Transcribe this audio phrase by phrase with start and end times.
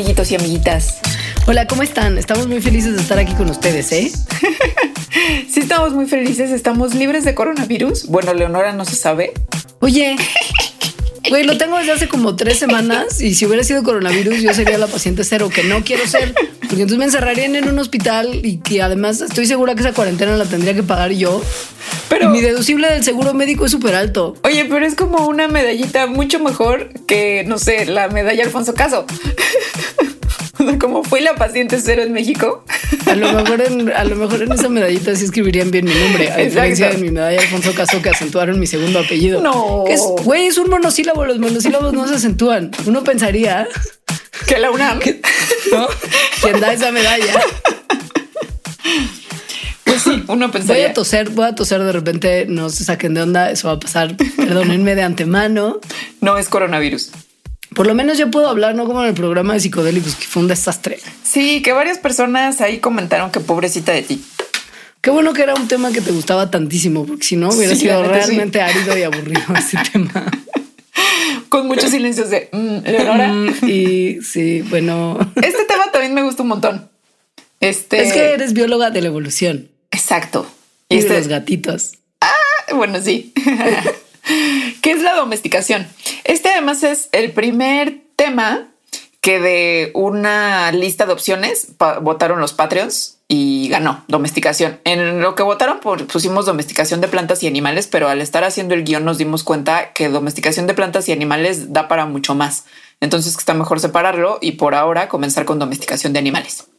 [0.00, 0.98] Amiguitos y amiguitas.
[1.46, 2.16] Hola, ¿cómo están?
[2.16, 4.10] Estamos muy felices de estar aquí con ustedes, ¿eh?
[5.50, 6.52] sí, estamos muy felices.
[6.52, 8.06] Estamos libres de coronavirus.
[8.06, 9.34] Bueno, Leonora no se sabe.
[9.80, 10.16] Oye,
[11.28, 14.78] güey, lo tengo desde hace como tres semanas y si hubiera sido coronavirus yo sería
[14.78, 18.56] la paciente cero, que no quiero ser, porque entonces me encerrarían en un hospital y
[18.56, 21.42] que además estoy segura que esa cuarentena la tendría que pagar yo.
[22.08, 24.34] Pero mi deducible del seguro médico es súper alto.
[24.44, 29.06] Oye, pero es como una medallita mucho mejor que, no sé, la medalla Alfonso Caso.
[30.80, 32.64] como fui la paciente cero en México.
[33.06, 36.30] A lo mejor en, a lo mejor en esa medallita sí escribirían bien mi nombre,
[36.30, 39.40] a diferencia de mi medalla Alfonso Caso que acentuaron mi segundo apellido.
[39.40, 39.84] No.
[39.88, 42.70] es, güey, es un monosílabo, los monosílabos no se acentúan.
[42.86, 43.68] Uno pensaría
[44.46, 45.00] que la UNAM,
[45.72, 45.88] ¿no?
[46.42, 47.40] Quien da esa medalla.
[49.84, 50.82] Pues sí, uno pensaría.
[50.84, 53.74] Voy a toser, voy a toser de repente, no se saquen de onda, eso va
[53.74, 54.16] a pasar.
[54.36, 55.80] Perdónenme de antemano.
[56.20, 57.10] No es coronavirus.
[57.74, 60.42] Por lo menos yo puedo hablar, no como en el programa de psicodélicos, que fue
[60.42, 60.98] un desastre.
[61.22, 64.24] Sí, que varias personas ahí comentaron que pobrecita de ti.
[65.00, 68.02] Qué bueno que era un tema que te gustaba tantísimo, porque si no hubiera sido
[68.02, 70.26] realmente árido y aburrido ese tema.
[71.48, 75.18] Con muchos silencios de mm, y sí, bueno.
[75.36, 76.90] Este tema también me gusta un montón.
[77.60, 79.68] Este es que eres bióloga de la evolución.
[79.90, 80.46] Exacto.
[80.88, 81.92] Y, de este los gatitos.
[82.20, 83.32] Ah, bueno, sí.
[84.82, 85.86] ¿Qué es la domesticación?
[86.24, 88.68] Este además es el primer tema
[89.20, 91.68] que de una lista de opciones
[92.00, 94.80] votaron los Patreons y ganó domesticación.
[94.84, 98.82] En lo que votaron pusimos domesticación de plantas y animales, pero al estar haciendo el
[98.82, 102.64] guion nos dimos cuenta que domesticación de plantas y animales da para mucho más.
[103.00, 106.69] Entonces está mejor separarlo y por ahora comenzar con domesticación de animales.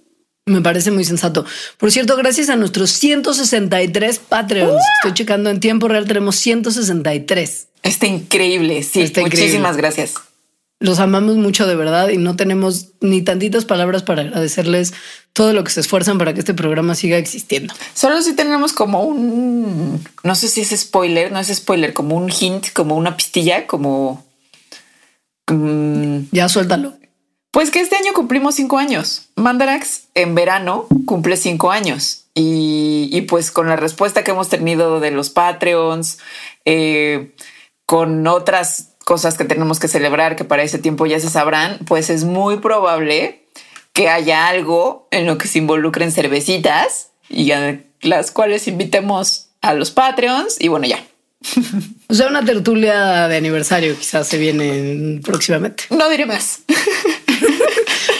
[0.46, 1.46] Me parece muy sensato.
[1.78, 4.82] Por cierto, gracias a nuestros 163 Patreons.
[4.98, 7.68] Estoy checando en tiempo real, tenemos 163.
[7.84, 8.82] Está increíble.
[8.84, 10.16] Sí, muchísimas gracias.
[10.80, 14.94] Los amamos mucho de verdad y no tenemos ni tantitas palabras para agradecerles
[15.32, 17.72] todo lo que se esfuerzan para que este programa siga existiendo.
[17.94, 22.32] Solo si tenemos como un, no sé si es spoiler, no es spoiler, como un
[22.32, 24.26] hint, como una pistilla, como...
[25.48, 26.94] Mm, ya suéltalo.
[27.62, 29.30] Pues que este año cumplimos cinco años.
[29.36, 35.12] Mandarax en verano cumple cinco años y, pues con la respuesta que hemos tenido de
[35.12, 36.18] los Patreons,
[36.66, 37.36] eh,
[37.86, 42.10] con otras cosas que tenemos que celebrar que para ese tiempo ya se sabrán, pues
[42.10, 43.46] es muy probable
[43.94, 49.76] que haya algo en lo que se involucren cervecitas y a las cuales invitemos a
[49.76, 51.06] los Patreons y bueno, ya.
[52.08, 55.86] O sea, una tertulia de aniversario quizás se viene próximamente.
[55.92, 56.62] No diré más.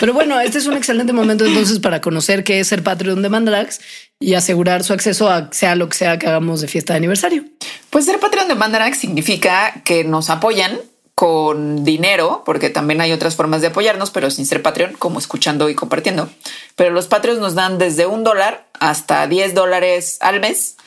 [0.02, 3.30] Pero bueno, este es un excelente momento entonces para conocer qué es ser Patreon de
[3.30, 3.82] Mandarax
[4.20, 7.46] y asegurar su acceso a sea lo que sea que hagamos de fiesta de aniversario.
[7.92, 10.82] Pues ser Patreon de Mandarax significa que nos apoyan
[11.14, 15.70] con dinero, porque también hay otras formas de apoyarnos, pero sin ser Patreon, como escuchando
[15.70, 16.32] y compartiendo.
[16.76, 20.78] Pero los Patreons nos dan desde un dólar hasta 10 dólares al mes.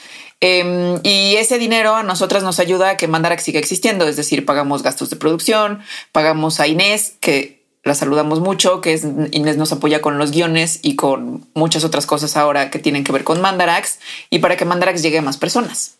[0.40, 4.44] Em, y ese dinero a nosotras nos ayuda a que Mandarax siga existiendo, es decir,
[4.44, 9.72] pagamos gastos de producción, pagamos a Inés, que la saludamos mucho, que es Inés nos
[9.72, 13.40] apoya con los guiones y con muchas otras cosas ahora que tienen que ver con
[13.40, 13.98] Mandarax
[14.30, 15.96] y para que Mandarax llegue a más personas.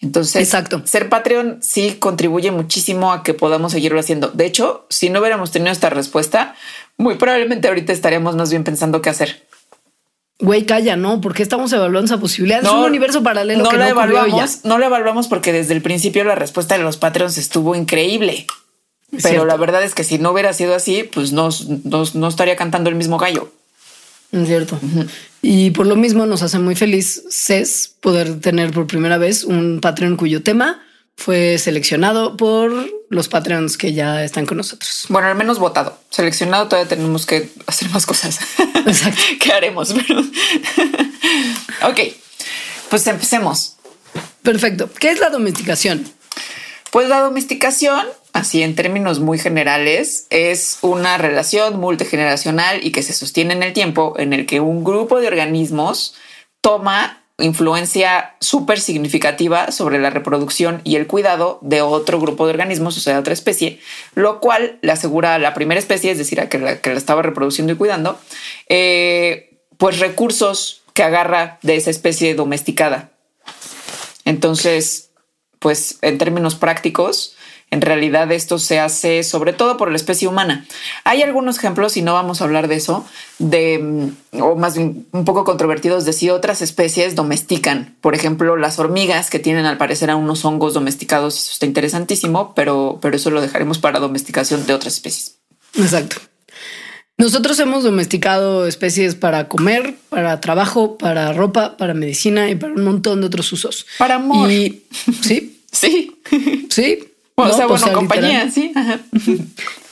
[0.00, 0.82] Entonces, Exacto.
[0.84, 4.28] ser Patreon sí contribuye muchísimo a que podamos seguirlo haciendo.
[4.28, 6.54] De hecho, si no hubiéramos tenido esta respuesta,
[6.96, 9.46] muy probablemente ahorita estaríamos más bien pensando qué hacer.
[10.40, 12.62] Güey, calla, no, porque estamos evaluando esa posibilidad.
[12.62, 14.64] es un universo paralelo no que no evaluamos.
[14.64, 18.46] No lo evaluamos porque desde el principio la respuesta de los Patreons estuvo increíble.
[19.22, 21.48] Pero la verdad es que si no hubiera sido así, pues no,
[21.84, 23.50] no, estaría cantando el mismo gallo.
[24.30, 24.78] Cierto.
[25.40, 29.80] Y por lo mismo nos hace muy feliz CES poder tener por primera vez un
[29.80, 30.82] Patreon cuyo tema
[31.16, 32.70] fue seleccionado por
[33.08, 35.06] los Patreons que ya están con nosotros.
[35.08, 35.98] Bueno, al menos votado.
[36.10, 38.38] Seleccionado todavía tenemos que hacer más cosas.
[38.86, 39.22] Exacto.
[39.40, 39.90] ¿Qué haremos?
[41.82, 42.00] ok,
[42.90, 43.76] pues empecemos.
[44.42, 44.90] Perfecto.
[45.00, 46.06] ¿Qué es la domesticación?
[46.90, 48.06] Pues la domesticación
[48.38, 53.72] así en términos muy generales, es una relación multigeneracional y que se sostiene en el
[53.72, 56.14] tiempo en el que un grupo de organismos
[56.60, 62.96] toma influencia súper significativa sobre la reproducción y el cuidado de otro grupo de organismos,
[62.96, 63.80] o sea, de otra especie,
[64.14, 66.98] lo cual le asegura a la primera especie, es decir, a que la, que la
[66.98, 68.18] estaba reproduciendo y cuidando,
[68.68, 73.10] eh, pues recursos que agarra de esa especie domesticada.
[74.24, 75.10] Entonces,
[75.60, 77.36] pues en términos prácticos,
[77.70, 80.66] en realidad esto se hace sobre todo por la especie humana.
[81.04, 83.04] Hay algunos ejemplos, y no vamos a hablar de eso,
[83.38, 87.96] de, mm, o más bien un poco controvertidos, de si otras especies domestican.
[88.00, 91.36] Por ejemplo, las hormigas que tienen al parecer a unos hongos domesticados.
[91.36, 95.36] Eso está interesantísimo, pero, pero eso lo dejaremos para domesticación de otras especies.
[95.74, 96.16] Exacto.
[97.18, 102.84] Nosotros hemos domesticado especies para comer, para trabajo, para ropa, para medicina y para un
[102.84, 103.86] montón de otros usos.
[103.98, 104.50] Para amor.
[104.50, 104.84] Y
[105.22, 106.16] sí, Sí.
[106.70, 107.07] sí.
[107.40, 108.20] O No, sea, pues, bueno, literal.
[108.28, 108.72] compañía, sí.
[108.74, 109.00] Ajá.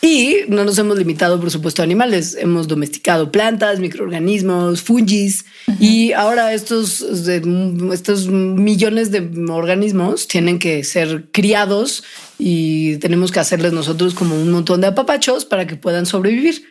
[0.03, 2.37] Y no nos hemos limitado, por supuesto, a animales.
[2.39, 5.47] Hemos domesticado plantas, microorganismos, fungis.
[5.81, 12.05] Y ahora estos, estos millones de organismos tienen que ser criados
[12.39, 16.65] y tenemos que hacerles nosotros como un montón de apapachos para que puedan sobrevivir,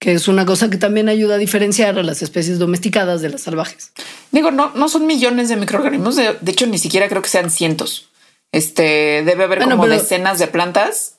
[0.00, 3.42] que es una cosa que también ayuda a diferenciar a las especies domesticadas de las
[3.42, 3.92] salvajes.
[4.32, 6.16] Digo, no, no son millones de microorganismos.
[6.16, 8.08] De, de hecho, ni siquiera creo que sean cientos.
[8.52, 11.16] Este debe haber Bueno, como pero- decenas de plantas.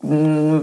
[0.00, 0.58] mm,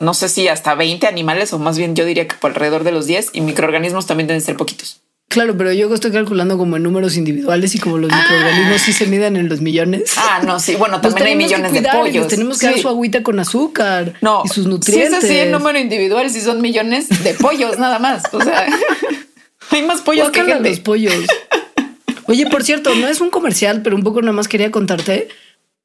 [0.00, 2.92] no sé si hasta 20 animales o más bien yo diría que por alrededor de
[2.92, 5.02] los 10 y microorganismos también deben ser poquitos.
[5.28, 9.06] Claro, pero yo estoy calculando como en números individuales y como los microorganismos sí se
[9.06, 10.12] miden en los millones.
[10.16, 10.76] Ah, no, sí.
[10.76, 12.28] Bueno, también hay millones de cuidar les pollos.
[12.28, 12.82] tenemos que dar Sí.
[12.82, 15.12] su agüita con azúcar No, y sus Si nutrientes.
[15.12, 18.22] es así en número individual, si son millones de pollos nada más.
[18.32, 18.66] O sea,
[19.70, 20.70] hay más pollos que gente.
[20.70, 21.12] los pollos.
[22.28, 25.28] Oye, por cierto, no es un comercial, pero un poco nada más quería contarte.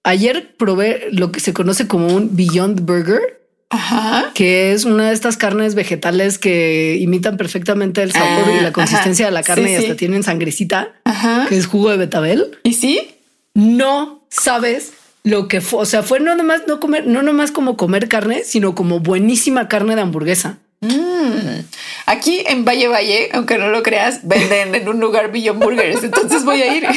[0.03, 3.39] Ayer probé lo que se conoce como un Beyond Burger,
[3.69, 4.31] Ajá.
[4.33, 8.73] que es una de estas carnes vegetales que imitan perfectamente el sabor Ah, y la
[8.73, 9.31] consistencia ajá.
[9.31, 9.97] de la carne Sí, y hasta sí.
[9.97, 11.45] tienen sangrecita, Ajá.
[11.47, 12.57] que es jugo de betabel.
[12.63, 13.11] ¿Y sí?
[13.53, 14.93] No sabes
[15.23, 15.81] lo que fue.
[15.81, 19.67] O sea, fue no nomás no comer, no nomás como comer carne, sino como buenísima
[19.67, 20.57] carne de hamburguesa.
[20.81, 21.61] Mm.
[22.07, 26.03] Aquí en Valle Valle, aunque no lo creas, venden en un lugar Beyond Burgers.
[26.03, 26.85] Entonces voy a ir.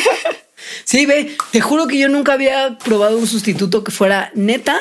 [0.85, 4.79] Sí, ve, te juro que yo nunca había probado un sustituto que fuera neta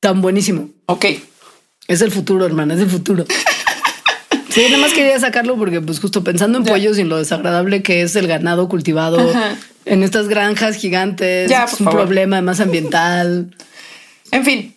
[0.00, 0.68] tan buenísimo.
[0.86, 1.04] Ok.
[1.86, 3.24] Es el futuro, hermana, es el futuro.
[4.50, 6.72] Sí, nada más quería sacarlo porque, pues, justo pensando en Ya.
[6.72, 9.56] pollos y en lo desagradable que es el ganado cultivado Ajá.
[9.86, 12.02] en estas granjas gigantes, Ya, es un favor.
[12.02, 13.56] problema además ambiental.
[14.30, 14.71] En fin,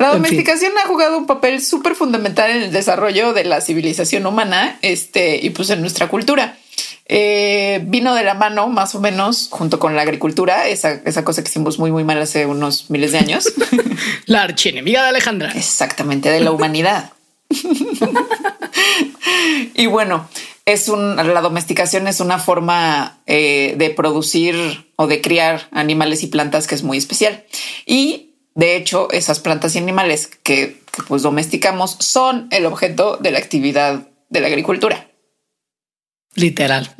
[0.00, 0.22] la En fin.
[0.22, 5.38] domesticación ha jugado un papel súper fundamental en el desarrollo de la civilización humana este,
[5.42, 6.56] y pues en nuestra cultura.
[7.12, 11.42] Eh, vino de la mano más o menos junto con la agricultura, esa, esa cosa
[11.42, 13.52] que hicimos muy, muy mal hace unos miles de años.
[14.26, 15.50] La archienemiga de Alejandra.
[15.56, 17.12] Exactamente, de la humanidad.
[19.74, 20.28] y bueno,
[20.66, 26.28] es un, la domesticación es una forma eh, de producir o de criar animales y
[26.28, 27.44] plantas que es muy especial.
[27.86, 33.30] Y de hecho, esas plantas y animales que, que, pues domesticamos son el objeto de
[33.30, 35.08] la actividad de la agricultura.
[36.34, 36.94] Literal.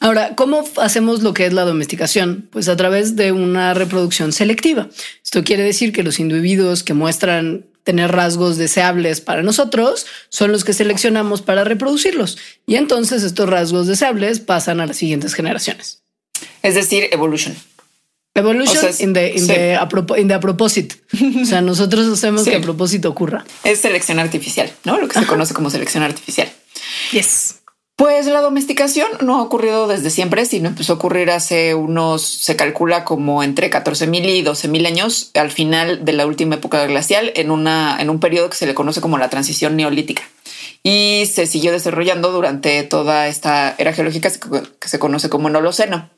[0.00, 2.48] Ahora, ¿cómo hacemos lo que es la domesticación?
[2.52, 4.88] Pues a través de una reproducción selectiva.
[5.24, 10.64] Esto quiere decir que los individuos que muestran tener rasgos deseables para nosotros son los
[10.64, 12.36] que seleccionamos para reproducirlos.
[12.66, 16.02] Y entonces estos rasgos deseables pasan a las siguientes generaciones.
[16.62, 17.56] Es decir, evolution.
[18.36, 19.46] Evolution O sea, in, the, in, sí.
[19.46, 19.88] the, a,
[20.18, 20.94] in the a propósito.
[21.42, 22.50] O sea, nosotros hacemos Sí.
[22.50, 23.44] que a propósito ocurra.
[23.64, 24.98] Es selección artificial, ¿no?
[24.98, 26.48] Lo que se conoce como selección artificial.
[27.12, 27.56] Yes.
[27.96, 32.54] Pues la domesticación no ha ocurrido desde siempre, sino empezó a ocurrir hace unos, se
[32.54, 36.84] calcula como entre 14 mil y 12 mil años al final de la última época
[36.86, 40.22] glacial en, una, en un periodo que se le conoce como la transición neolítica.
[40.82, 46.10] Y se siguió desarrollando durante toda esta era geológica que se conoce como el Holoceno.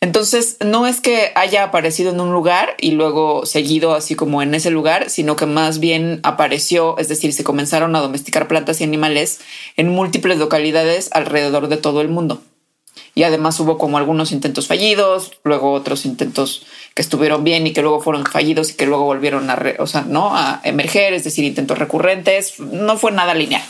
[0.00, 4.54] Entonces, no es que haya aparecido en un lugar y luego seguido así como en
[4.54, 8.84] ese lugar, sino que más bien apareció, es decir, se comenzaron a domesticar plantas y
[8.84, 9.40] animales
[9.76, 12.40] en múltiples localidades alrededor de todo el mundo.
[13.16, 16.64] Y además hubo como algunos intentos fallidos, luego otros intentos
[16.94, 19.88] que estuvieron bien y que luego fueron fallidos y que luego volvieron a, re, o
[19.88, 20.36] sea, ¿no?
[20.36, 22.60] a emerger, es decir, intentos recurrentes.
[22.60, 23.62] No fue nada lineal.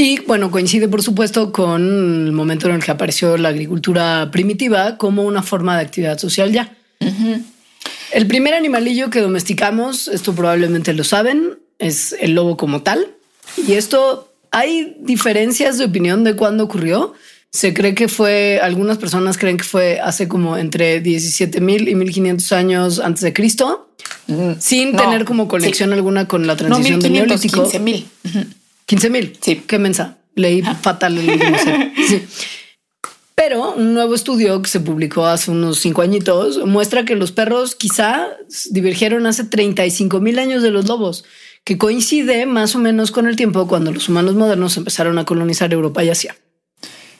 [0.00, 1.82] Y bueno, coincide por supuesto con
[2.26, 6.52] el momento en el que apareció la agricultura primitiva como una forma de actividad social
[6.52, 6.72] ya.
[7.00, 7.42] Uh -huh.
[8.12, 13.08] El primer animalillo que domesticamos, esto probablemente lo saben, es el lobo como tal.
[13.66, 17.14] Y esto hay diferencias de opinión de cuándo ocurrió.
[17.50, 21.96] Se cree que fue, algunas personas creen que fue hace como entre 17 mil y
[21.96, 23.88] 1500 años antes de Cristo,
[24.28, 25.94] mm, sin no, tener como conexión sí.
[25.94, 27.64] alguna con la transición no, del neolítico.
[27.64, 28.06] 15 mil.
[28.22, 28.46] Uh -huh.
[28.88, 29.38] 15 mil.
[29.40, 29.62] Sí.
[29.66, 30.16] Qué mensa.
[30.34, 31.56] Leí fatal el último
[32.08, 32.26] sí.
[33.34, 37.76] Pero un nuevo estudio que se publicó hace unos cinco añitos muestra que los perros
[37.76, 38.26] quizá
[38.70, 41.24] divergieron hace 35 mil años de los lobos,
[41.64, 45.72] que coincide más o menos con el tiempo cuando los humanos modernos empezaron a colonizar
[45.72, 46.36] Europa y Asia.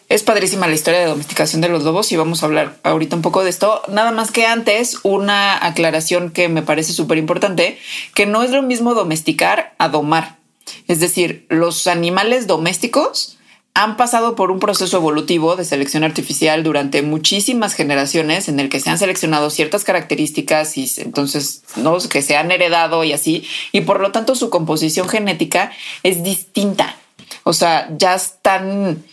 [0.08, 3.22] Es padrísima la historia de domesticación de los lobos y vamos a hablar ahorita un
[3.22, 3.82] poco de esto.
[3.88, 7.78] Nada más que antes, una aclaración que me parece súper importante,
[8.14, 10.37] que no es lo mismo domesticar a domar.
[10.86, 13.38] Es decir, los animales domésticos
[13.74, 18.80] han pasado por un proceso evolutivo de selección artificial durante muchísimas generaciones en el que
[18.80, 23.82] se han seleccionado ciertas características y entonces no que se han heredado y así y
[23.82, 25.70] por lo tanto su composición genética
[26.02, 26.96] es distinta.
[27.44, 29.04] O sea, ya están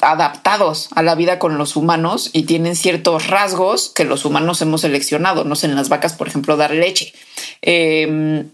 [0.00, 4.80] adaptados a la vida con los humanos y tienen ciertos rasgos que los humanos hemos
[4.80, 5.44] seleccionado.
[5.44, 7.12] No sé, en las vacas, por ejemplo, dar leche.
[7.60, 8.48] Em,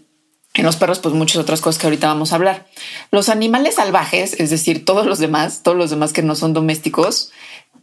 [0.59, 2.67] en los perros, pues muchas otras cosas que ahorita vamos a hablar.
[3.11, 7.31] Los animales salvajes, es decir, todos los demás, todos los demás que no son domésticos,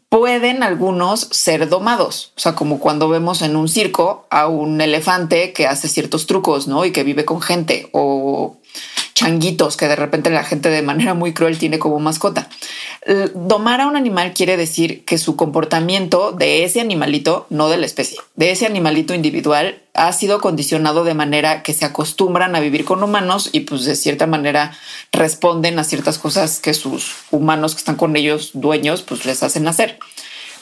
[0.09, 2.33] pueden algunos ser domados.
[2.37, 6.69] O sea, como cuando vemos en un circo a un elefante que hace ciertos trucos,
[6.69, 6.85] ¿no?
[6.85, 8.59] Y que vive con gente o
[9.15, 12.49] changuitos que de repente la gente de manera muy cruel tiene como mascota.
[13.35, 17.87] Domar a un animal quiere decir que su comportamiento de ese animalito, no de la
[17.87, 22.85] especie, de ese animalito individual, ha sido condicionado de manera que se acostumbran a vivir
[22.85, 24.77] con humanos y pues de cierta manera
[25.13, 29.67] responden a ciertas cosas que sus humanos que están con ellos dueños pues les hacen
[29.67, 29.99] hacer.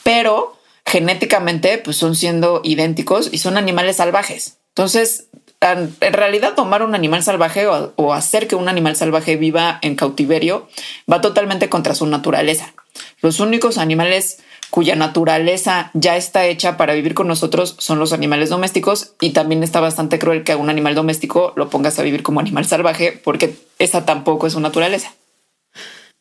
[0.03, 4.57] Pero genéticamente pues son siendo idénticos y son animales salvajes.
[4.69, 5.27] Entonces,
[5.61, 10.67] en realidad tomar un animal salvaje o, hacer que un animal salvaje viva en cautiverio
[11.11, 12.73] va totalmente contra su naturaleza.
[13.21, 18.49] Los únicos animales cuya naturaleza ya está hecha para vivir con nosotros son los animales
[18.49, 22.23] domésticos y también está bastante cruel que a un animal doméstico lo pongas a vivir
[22.23, 25.13] como animal salvaje porque esa tampoco es su naturaleza.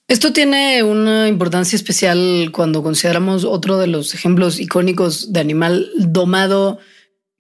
[0.06, 6.78] Esto tiene una importancia especial cuando consideramos otro de los ejemplos icónicos de animal domado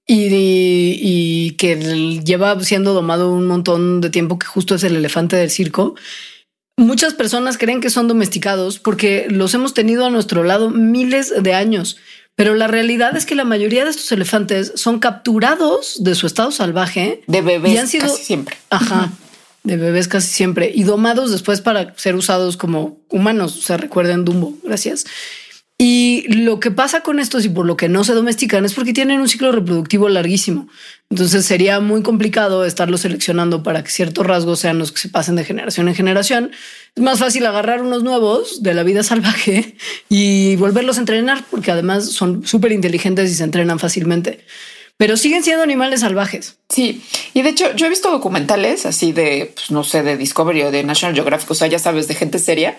[0.06, 1.76] y, que
[2.24, 5.94] lleva siendo domado un montón de tiempo, que justo es el elefante del circo.
[6.76, 11.54] Muchas personas creen que son domesticados porque los hemos tenido a nuestro lado miles de
[11.54, 11.98] años,
[12.34, 16.50] pero la realidad es que la mayoría de estos elefantes son capturados de su estado
[16.50, 17.22] salvaje.
[17.28, 18.56] De bebés y han sido, casi siempre.
[18.70, 19.12] Ajá.
[19.62, 23.56] De bebés casi siempre y domados después para ser usados como humanos.
[23.56, 24.54] O sea, recuerden Dumbo.
[24.64, 25.06] Gracias.
[25.76, 28.92] Y lo que pasa con estos y por lo que no se domestican es porque
[28.92, 30.68] tienen un ciclo reproductivo larguísimo.
[31.10, 35.34] Entonces sería muy complicado estarlos seleccionando para que ciertos rasgos sean los que se pasen
[35.34, 36.52] de generación en generación.
[36.94, 39.76] Es más fácil agarrar unos nuevos de la vida salvaje
[40.08, 44.44] y volverlos a entrenar porque además son súper inteligentes y se entrenan fácilmente.
[44.96, 46.56] Pero siguen siendo animales salvajes.
[46.68, 47.02] Sí,
[47.34, 50.70] y de hecho yo he visto documentales así de, pues, no sé, de Discovery o
[50.70, 52.78] de National Geographic, o sea, ya sabes, de gente seria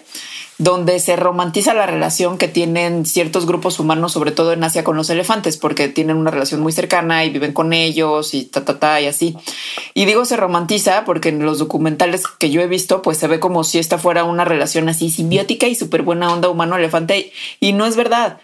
[0.57, 4.95] donde se romantiza la relación que tienen ciertos grupos humanos, sobre todo en Asia, con
[4.95, 8.79] los elefantes, porque tienen una relación muy cercana y viven con ellos y ta, ta,
[8.79, 9.35] ta, y así.
[9.93, 13.39] Y digo se romantiza porque en los documentales que yo he visto, pues se ve
[13.39, 17.85] como si esta fuera una relación así simbiótica y súper buena onda humano-elefante, y no
[17.85, 18.39] es verdad.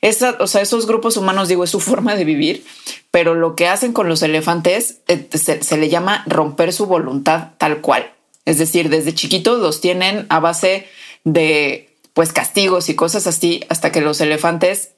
[0.00, 2.64] Esos grupos humanos, digo, es su forma de vivir,
[3.10, 7.50] pero lo que hacen con los elefantes eh, se, se le llama romper su voluntad
[7.58, 8.10] tal cual.
[8.46, 10.86] Es decir, desde chiquitos los tienen a base
[11.24, 14.90] de pues castigos y cosas así hasta que los elefantes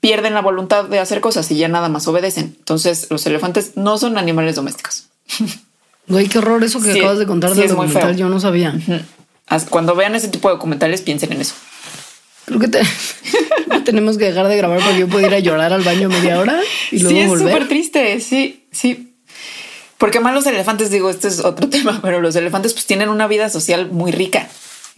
[0.00, 2.56] pierden la voluntad de hacer cosas y ya nada más obedecen.
[2.58, 5.08] Entonces los elefantes no son animales domésticos.
[6.08, 8.16] Güey, qué horror eso que acabas de contar del documental.
[8.16, 8.74] Yo no sabía.
[9.68, 11.52] Cuando vean ese tipo de documentales, piensen en eso.
[12.46, 12.68] Creo que
[13.84, 16.62] tenemos que dejar de grabar porque yo puedo ir a llorar al baño media hora
[16.90, 17.52] y luego sí, es volver.
[17.52, 18.20] súper triste.
[18.20, 19.16] Sí, sí.
[19.98, 23.26] Porque más los elefantes, digo, este es otro tema, pero los elefantes pues tienen una
[23.26, 24.48] vida social muy rica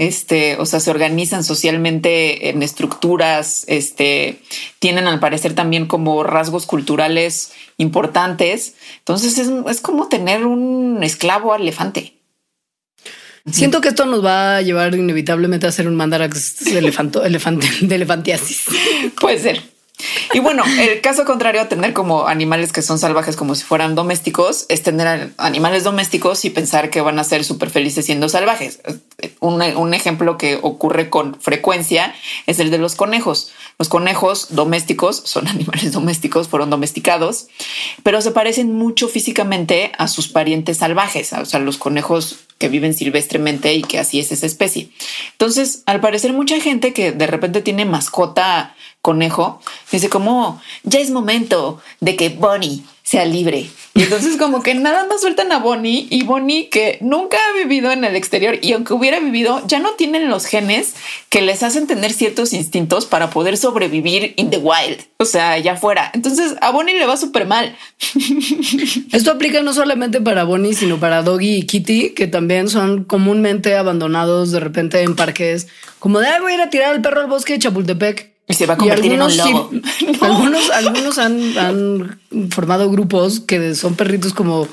[0.01, 4.41] este, o sea, se organizan socialmente en estructuras, este,
[4.79, 8.77] tienen al parecer también como rasgos culturales importantes.
[9.01, 12.15] Entonces es, como tener un esclavo elefante.
[13.53, 17.95] Siento que esto nos va a llevar inevitablemente a hacer un mandarax elefanto, elefante, de
[17.95, 18.65] elefantiasis.
[19.21, 19.80] Puede ser.
[20.33, 23.95] Y bueno, el caso contrario a tener como animales que son salvajes como si fueran
[23.95, 28.81] domésticos es tener animales domésticos y pensar que van a ser súper felices siendo salvajes.
[29.41, 32.15] Un, un, ejemplo que ocurre con frecuencia
[32.47, 33.53] es el de los conejos.
[33.79, 37.49] Los conejos domésticos son animales domésticos, fueron domesticados,
[38.03, 42.93] pero se parecen mucho físicamente a sus parientes salvajes, o sea, los conejos que viven
[42.93, 44.91] silvestremente y que así es esa especie.
[45.33, 51.11] Entonces, al parecer, mucha gente que de repente tiene mascota conejo, dice como ya es
[51.11, 53.69] momento de que Bonnie sea libre.
[53.95, 57.91] Y entonces como que nada más sueltan a Bonnie y Bonnie que nunca ha vivido
[57.91, 60.95] en el exterior y aunque hubiera vivido ya no tienen los genes
[61.29, 65.73] que les hacen tener ciertos instintos para poder sobrevivir in the wild, o sea, allá
[65.73, 66.13] afuera.
[66.15, 67.77] Entonces a Bonnie le va súper mal.
[69.13, 73.75] Esto aplica no solamente para Bonnie, sino para Doggy y Kitty, que también son comúnmente
[73.75, 75.67] abandonados de repente en parques,
[75.99, 78.30] como de, voy a ir a tirar al perro al bosque de Chapultepec.
[78.51, 79.71] Y se va a convertir en un lobo.
[80.21, 84.69] Algunos, algunos han, han, formado grupos que son perritos como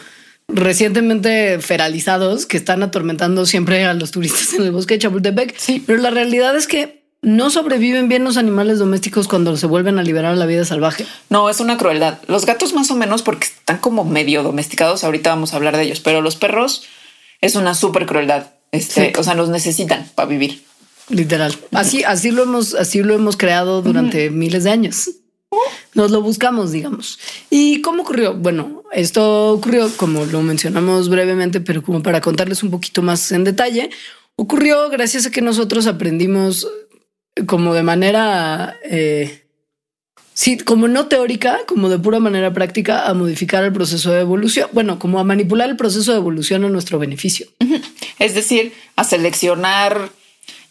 [0.49, 5.57] recientemente feralizados que están atormentando siempre a los turistas en el bosque de Chapultepec.
[5.57, 5.83] Sí.
[5.85, 10.03] Pero la realidad es que no sobreviven bien los animales domésticos cuando se vuelven a
[10.03, 11.05] liberar a la vida salvaje.
[11.29, 12.19] No, es una crueldad.
[12.27, 15.03] Los gatos más o menos porque están como medio domesticados.
[15.03, 16.83] Ahorita vamos a hablar de ellos, pero los perros
[17.41, 18.47] es una súper crueldad.
[18.71, 19.19] Este, Sí.
[19.19, 20.66] O sea, los necesitan para vivir.
[21.09, 21.57] Literal.
[21.71, 25.09] Así, así lo hemos, así lo hemos creado durante miles de años.
[25.93, 27.17] Nos lo buscamos, digamos.
[27.49, 28.35] ¿Y cómo ocurrió?
[28.35, 33.45] Bueno, esto ocurrió, como lo mencionamos brevemente, pero como para contarles un poquito más en
[33.45, 33.89] detalle,
[34.35, 36.67] ocurrió gracias a que nosotros aprendimos
[37.35, 39.47] eh, como de manera, eh,
[40.33, 44.69] sí, como no teórica, como de pura manera práctica, a modificar el proceso de evolución.
[44.73, 47.47] Bueno, como a manipular el proceso de evolución a nuestro beneficio.
[48.19, 50.11] Es decir, a seleccionar,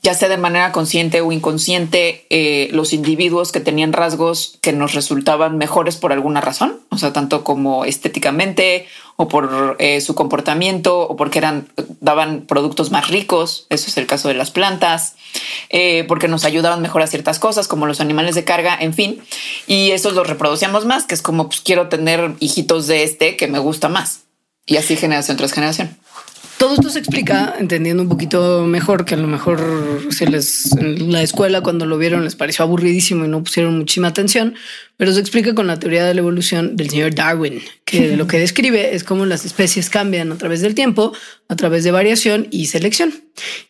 [0.07, 4.95] ya sea de manera consciente o inconsciente, eh, los individuos que tenían rasgos que nos
[4.95, 8.87] resultaban mejores por alguna razón, o sea, tanto como estéticamente
[9.17, 11.67] o por eh, su comportamiento o porque eran
[11.99, 13.67] daban productos más ricos.
[13.69, 15.17] Eso es el caso de las plantas,
[15.71, 19.21] eh, porque nos ayudaban mejor a ciertas cosas, como los animales de carga, en fin.
[19.67, 23.49] Y esos los reproducíamos más, que es como pues, quiero tener hijitos de este que
[23.49, 24.21] me gusta más.
[24.67, 25.99] Y así generación tras generación.
[26.59, 29.61] Todo esto se explica entendiendo un poquito mejor que a lo mejor
[30.11, 34.09] se les en la escuela cuando lo vieron les pareció aburridísimo y no pusieron muchísima
[34.09, 34.55] atención,
[34.97, 38.39] pero se explica con la teoría de la evolución del señor Darwin, que lo que
[38.39, 41.13] describe es cómo las especies cambian a través del tiempo,
[41.49, 43.13] a través de variación y selección.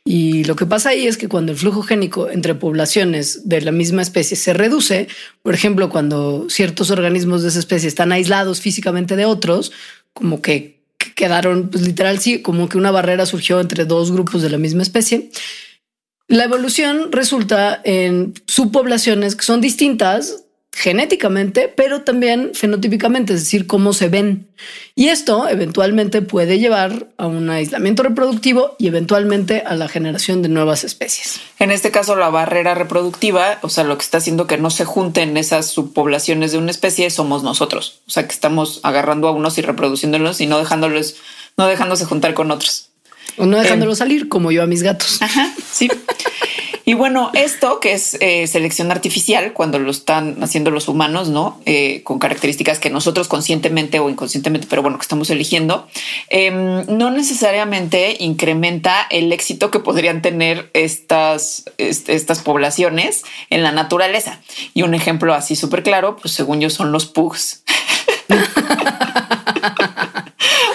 [0.05, 3.73] Y lo que pasa ahí es que cuando el flujo génico entre poblaciones de la
[3.73, 5.09] misma especie se reduce,
[5.43, 9.73] por ejemplo, cuando ciertos organismos de esa especie están aislados físicamente de otros,
[10.13, 10.76] como que que
[11.17, 14.83] quedaron, pues literal, sí, como que una barrera surgió entre dos grupos de la misma
[14.83, 15.31] especie.
[16.29, 20.45] La evolución resulta en subpoblaciones que son distintas
[20.77, 24.47] genéticamente, pero también fenotípicamente, es decir, cómo se ven.
[24.95, 30.51] Y esto eventualmente puede llevar a un aislamiento reproductivo y eventualmente a la generación de
[30.51, 31.41] nuevas especies.
[31.59, 34.85] En este caso, la barrera reproductiva, o sea, lo que está haciendo que no se
[34.85, 38.03] junten esas subpoblaciones de una especie somos nosotros.
[38.07, 41.17] O sea, que estamos agarrando a unos y reproduciéndolos y no dejándolos,
[41.57, 42.91] no dejándose juntar con otros.
[43.39, 45.23] O no dejándolo salir, como yo a mis gatos.
[45.23, 45.89] Ajá, sí.
[46.89, 51.61] Y bueno, esto que es eh, selección artificial, cuando lo están haciendo los humanos, ¿no?
[51.67, 55.89] Eh, con características que nosotros conscientemente o inconscientemente, pero bueno, que estamos eligiendo,
[56.31, 63.73] eh, no necesariamente incrementa el éxito que podrían tener estas, est estas poblaciones en la
[63.73, 64.41] naturaleza.
[64.73, 67.65] Y un ejemplo así súper claro, pues según yo, son los pugs.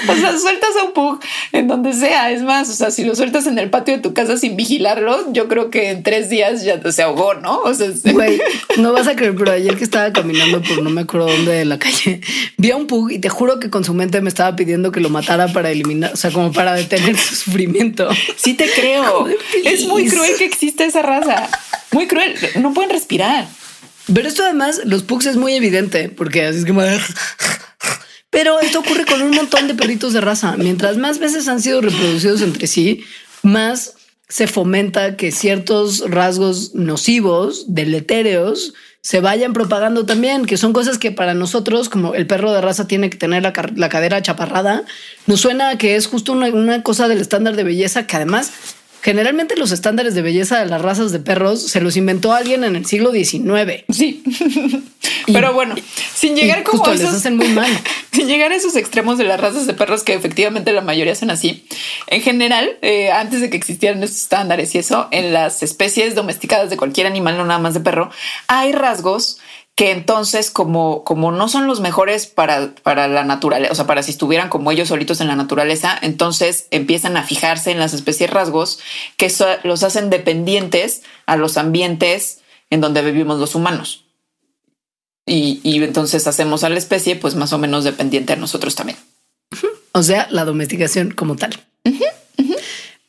[0.08, 1.20] O sea, sueltas a un pug
[1.52, 2.32] en donde sea.
[2.32, 5.32] Es más, o sea, si lo sueltas en el patio de tu casa sin vigilarlo,
[5.34, 7.60] yo creo que en tres días ya se ahogó, ¿no?
[7.60, 8.42] O sea, Güey,
[8.78, 11.66] no vas a creer, pero ayer que estaba caminando por no me acuerdo dónde de
[11.66, 12.22] la calle,
[12.58, 15.00] vi a un pug y te juro que con su mente me estaba pidiendo que
[15.00, 18.10] lo matara para eliminar, o sea, como para detener su sufrimiento.
[18.38, 19.28] sí te creo.
[19.66, 21.50] Es muy cruel que exista esa raza.
[21.92, 22.36] Muy cruel.
[22.60, 23.48] No pueden respirar.
[24.14, 26.82] Pero esto además, los pugs es muy evidente porque así es como.
[28.32, 30.56] Pero esto ocurre con un montón de perritos de raza.
[30.58, 33.04] Mientras más veces han sido reproducidos entre sí,
[33.44, 33.94] más
[34.30, 41.12] se fomenta que ciertos rasgos nocivos, deletéreos, se vayan propagando también, que son cosas que
[41.12, 44.84] para nosotros, como el perro de raza tiene que tener la, la cadera chaparrada,
[45.28, 48.54] nos suena que es justo una, una cosa del estándar de belleza que además
[49.02, 52.76] Generalmente los estándares de belleza de las razas de perros se los inventó alguien en
[52.76, 53.84] el siglo XIX.
[53.90, 54.24] Sí.
[55.26, 55.76] Pero bueno,
[56.14, 57.72] sin llegar como a esos, les hacen muy mal.
[58.12, 61.32] sin llegar a esos extremos de las razas de perros que efectivamente la mayoría son
[61.32, 61.66] así.
[62.08, 66.70] En general, eh, antes de que existieran estos estándares y eso, en las especies domesticadas
[66.70, 68.12] de cualquier animal, no nada más de perro,
[68.48, 69.40] hay rasgos
[69.76, 74.04] que entonces como, como no son los mejores para, para la naturaleza, o sea, para
[74.04, 78.30] si estuvieran como ellos solitos en la naturaleza, entonces empiezan a fijarse en las especies
[78.30, 78.80] rasgos
[79.18, 84.06] que so- los hacen dependientes a los ambientes en donde vivimos los humanos.
[85.26, 88.98] Y, y entonces hacemos a la especie pues más o menos dependiente a nosotros también.
[89.94, 91.60] O sea, la domesticación como tal.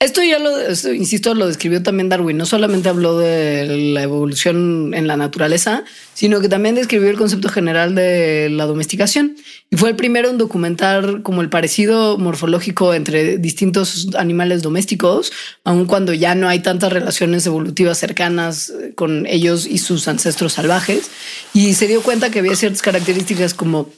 [0.02, 0.50] Esto ya lo,
[0.94, 2.36] insisto, lo describió también Darwin.
[2.36, 7.48] No solamente habló de la evolución en la naturaleza, sino que también describió el concepto
[7.48, 9.36] general de la domesticación.
[9.70, 15.86] Y fue el primero en documentar como el parecido morfológico entre distintos animales domésticos, aun
[15.86, 21.12] cuando ya no hay tantas relaciones evolutivas cercanas con ellos y sus ancestros salvajes.
[21.54, 23.88] Y se dio cuenta que había ciertas características como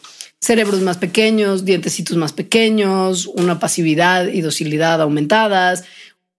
[0.44, 5.84] cerebros más pequeños, dientecitos más pequeños, una pasividad y docilidad aumentadas,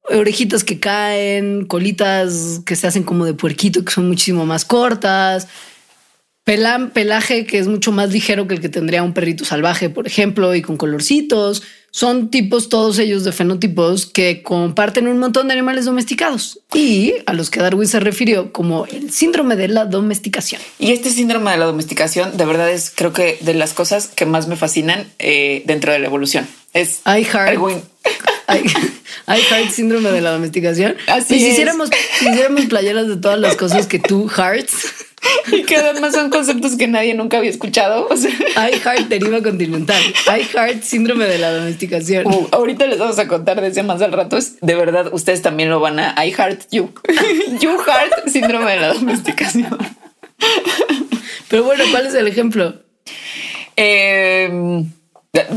[0.03, 5.47] orejitas que caen, colitas que se hacen como de puerquito, que son muchísimo más cortas.
[6.43, 10.53] pelaje que es mucho más ligero que el que tendría un perrito salvaje, por ejemplo,
[10.53, 11.63] y con colorcitos.
[11.95, 17.31] Son tipos, todos ellos de fenotipos que comparten un montón de animales domesticados y a
[17.31, 20.59] los que Darwin se refirió como el síndrome de la domesticación.
[20.77, 24.25] Y este síndrome de la domesticación, de verdad, es creo que de las cosas que
[24.25, 26.45] más me fascinan eh, dentro de la evolución.
[26.73, 27.61] Es I heart,
[28.49, 30.97] I, heart síndrome de la domesticación.
[31.07, 34.91] Así si hiciéramos, si hiciéramos playeras de todas las cosas que tú hearts
[35.51, 38.07] y que además son conceptos que nadie nunca había escuchado.
[38.09, 38.31] O sea.
[38.31, 40.01] I heart deriva continental.
[40.27, 42.27] I heart síndrome de la domesticación.
[42.27, 44.37] Uh, ahorita les vamos a contar desde más al rato.
[44.61, 46.91] de verdad, ustedes también lo van a I heart you.
[47.59, 49.77] you heart síndrome de la domesticación.
[51.49, 52.81] Pero bueno, ¿cuál es el ejemplo?
[53.75, 54.89] Em,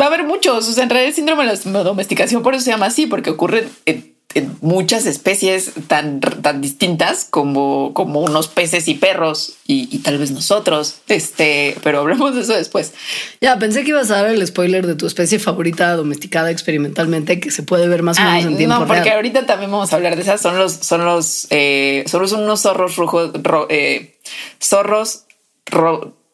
[0.00, 0.68] va a haber muchos.
[0.68, 3.30] O sea, en realidad el síndrome de la domesticación por eso se llama así, porque
[3.30, 4.17] ocurre en
[4.60, 10.98] muchas especies tan, tan distintas como, como unos peces y perros y, tal vez nosotros.
[11.08, 12.92] Este, pero hablemos de eso después.
[13.40, 17.50] Ya pensé que ibas a dar el spoiler de tu especie favorita domesticada experimentalmente que
[17.50, 20.14] se puede ver más o menos en tiempo No, porque ahorita también vamos a hablar
[20.14, 20.40] de esas.
[20.40, 23.30] Son los, son los, eh, son unos zorros rojos,
[23.70, 24.18] eh,
[24.62, 25.24] zorros,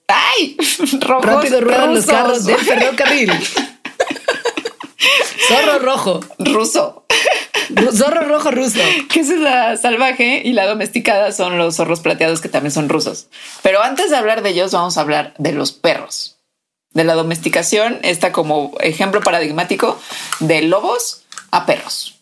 [0.08, 0.56] ay,
[1.00, 1.26] rojos.
[1.26, 3.32] Rápido ruedan los carros del ferrocarril.
[5.48, 6.20] Zorro rojo.
[6.38, 7.04] Ruso.
[7.92, 8.80] Zorro rojo ruso.
[9.08, 13.28] Que es la salvaje y la domesticada son los zorros plateados que también son rusos.
[13.62, 16.36] Pero antes de hablar de ellos, vamos a hablar de los perros.
[16.92, 19.98] De la domesticación está como ejemplo paradigmático
[20.40, 22.20] de lobos a perros.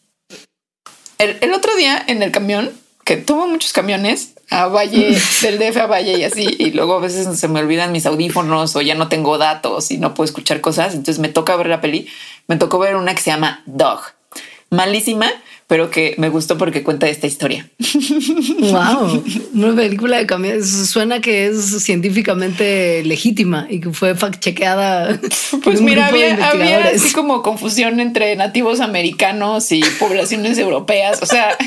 [1.19, 2.73] El, otro día en el camión,
[3.05, 7.01] que tuvo muchos camiones a Valle, del DF a Valle y así, y luego a
[7.01, 10.61] veces se me olvidan mis audífonos o ya no tengo datos y no puedo escuchar
[10.61, 12.09] cosas, entonces me toca ver la peli,
[12.49, 14.01] me tocó ver una que se llama Dog
[14.73, 15.31] malísima,
[15.69, 17.69] pero que me gustó porque cuenta esta historia.
[18.59, 20.65] Wow, una película de cambio.
[20.65, 25.19] Suena que es científicamente legítima y que fue fact chequeada.
[25.63, 31.23] Pues mira, había, había así como confusión entre nativos americanos y poblaciones europeas.
[31.23, 31.57] O sea,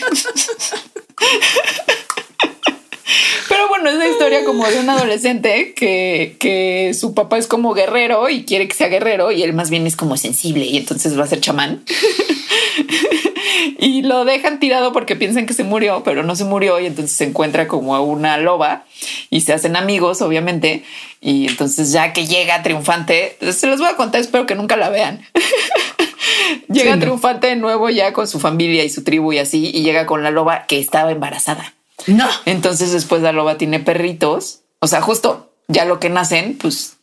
[3.47, 7.73] Pero bueno, es la historia como de un adolescente que, que su papá es como
[7.73, 11.17] guerrero y quiere que sea guerrero y él más bien es como sensible y entonces
[11.17, 11.83] va a ser chamán.
[13.79, 17.15] y lo dejan tirado porque piensan que se murió, pero no se murió y entonces
[17.15, 18.85] se encuentra como a una loba
[19.29, 20.83] y se hacen amigos, obviamente.
[21.21, 24.89] Y entonces ya que llega triunfante, se los voy a contar, espero que nunca la
[24.89, 25.21] vean.
[26.69, 30.05] llega triunfante de nuevo ya con su familia y su tribu y así, y llega
[30.05, 31.73] con la loba que estaba embarazada.
[32.07, 32.27] No.
[32.45, 34.61] Entonces después la loba tiene perritos.
[34.79, 36.97] O sea, justo ya lo que nacen, pues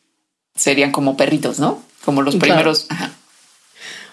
[0.54, 1.82] serían como perritos, ¿no?
[2.04, 2.88] Como los primeros.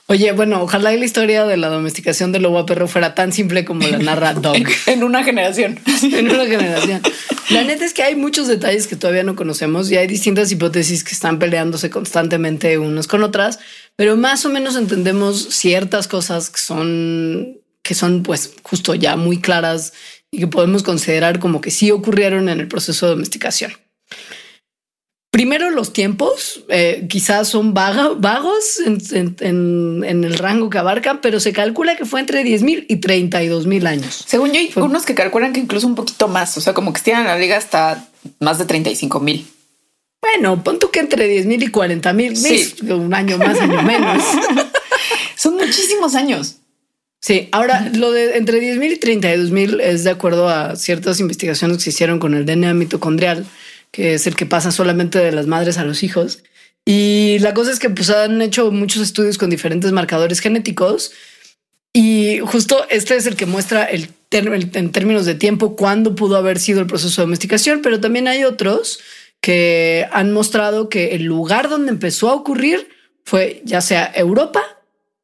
[0.08, 3.64] Oye, bueno, ojalá la historia de la domesticación del lobo a perro fuera tan simple
[3.64, 4.56] como la narra Dog.
[4.88, 5.80] en una generación.
[6.04, 7.02] en una generación.
[7.50, 11.04] La neta es que hay muchos detalles que todavía no conocemos y hay distintas hipótesis
[11.04, 13.60] que están peleándose constantemente unas con otras,
[13.96, 19.40] pero más o menos entendemos ciertas cosas que son que son pues justo ya muy
[19.40, 19.94] claras
[20.32, 23.72] y que podemos considerar como que sí ocurrieron en el proceso de domesticación.
[25.32, 31.96] Primero, los tiempos eh, quizás son vagos en, el rango que abarcan, pero se calcula
[31.96, 34.24] que fue entre 10 mil y 32 mil años.
[34.26, 36.98] Según yo, hay unos que calculan que incluso un poquito más, o sea, como que
[36.98, 39.48] estiran la liga hasta más de 35 mil.
[40.20, 42.34] Bueno, pon tú que entre 10 mil y 40 mil,
[42.90, 44.24] un año más, año menos.
[45.38, 46.58] son muchísimos años.
[47.22, 51.20] Sí, ahora lo de entre 10 mil y 32 mil es de acuerdo a ciertas
[51.20, 53.46] investigaciones que se hicieron con el DNA mitocondrial,
[53.92, 56.44] que es el que pasa solamente de las madres a los hijos.
[56.86, 61.12] Y la cosa es que pues han hecho muchos estudios con diferentes marcadores genéticos
[61.94, 66.58] y justo este es el que muestra el, en términos de tiempo cuándo pudo haber
[66.58, 69.00] sido el proceso de domesticación, pero también hay otros
[69.42, 72.90] que han mostrado que el lugar donde empezó a ocurrir
[73.26, 74.62] fue ya sea Europa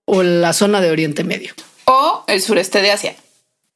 [0.06, 1.54] o la zona de Oriente Medio
[2.06, 3.16] o el sureste de Asia.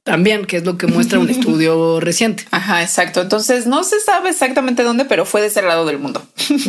[0.04, 2.46] También, que es lo que muestra un estudio reciente.
[2.52, 3.22] Ajá, exacto.
[3.22, 6.26] Entonces no se sabe exactamente dónde, pero fue de ese lado del mundo.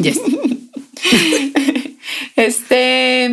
[2.36, 3.30] este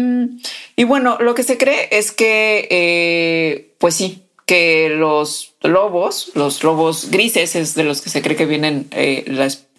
[0.79, 6.63] y bueno, lo que se cree es que, eh, pues sí, que los lobos, los
[6.63, 9.25] lobos grises, es de los que se cree que vienen eh,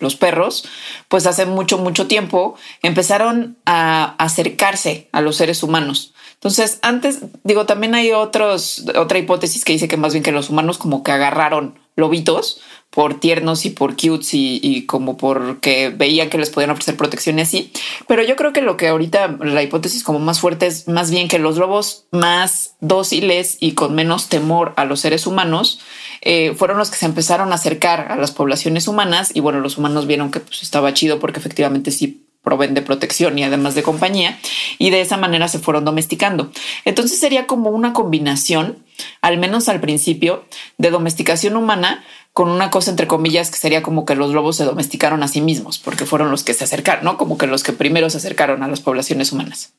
[0.00, 0.68] los perros,
[1.06, 6.14] pues hace mucho, mucho tiempo empezaron a acercarse a los seres humanos.
[6.38, 10.50] Entonces, antes, digo, también hay otros, otra hipótesis que dice que más bien que los
[10.50, 16.38] humanos como que agarraron lobitos por tiernos y por cutes y, como porque veían que
[16.38, 17.72] les podían ofrecer protección y así.
[18.06, 21.26] Pero yo creo que lo que ahorita la hipótesis como más fuerte es más bien
[21.26, 25.80] que los lobos más dóciles y con menos temor a los seres humanos
[26.22, 29.76] eh, fueron los que se empezaron a acercar a las poblaciones humanas y bueno, los
[29.76, 33.82] humanos vieron que pues, estaba chido porque efectivamente sí proveen de protección y además de
[33.82, 34.38] compañía
[34.78, 36.50] y de esa manera se fueron domesticando.
[36.84, 38.84] Entonces sería como una combinación,
[39.20, 40.44] al menos al principio,
[40.78, 44.64] de domesticación humana con una cosa entre comillas que sería como que los lobos se
[44.64, 47.18] domesticaron a sí mismos porque fueron los que se acercaron, ¿no?
[47.18, 49.74] Como que los que primero se acercaron a las poblaciones humanas.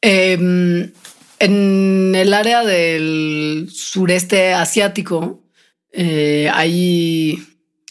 [0.00, 0.92] Em,
[1.38, 5.40] en el área del sureste asiático
[5.92, 7.38] eh, hay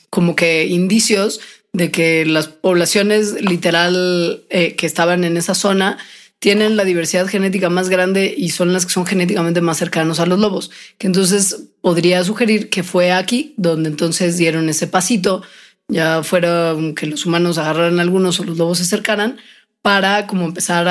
[0.10, 1.40] como que indicios
[1.74, 5.98] de que las poblaciones literal eh, que estaban en esa zona
[6.40, 10.26] tienen la diversidad genética más grande y son las que son genéticamente más cercanos a
[10.26, 15.44] los lobos, que entonces podría sugerir que fue aquí donde entonces dieron ese pasito,
[15.88, 19.38] ya fuera que los humanos agarraran algunos o los lobos se acercaran
[19.84, 20.88] para como empezar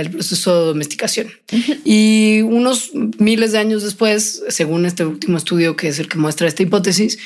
[0.00, 1.28] el proceso de domesticación.
[1.84, 6.48] Y unos miles de años después, según este último estudio que es el que muestra
[6.48, 7.18] esta hipótesis,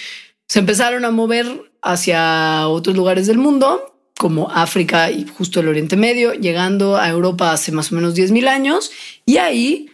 [0.48, 5.96] se empezaron a mover hacia otros lugares del mundo, como África y justo el Oriente
[5.96, 8.90] Medio, llegando a Europa hace más o menos 10.000 años
[9.24, 9.90] y ahí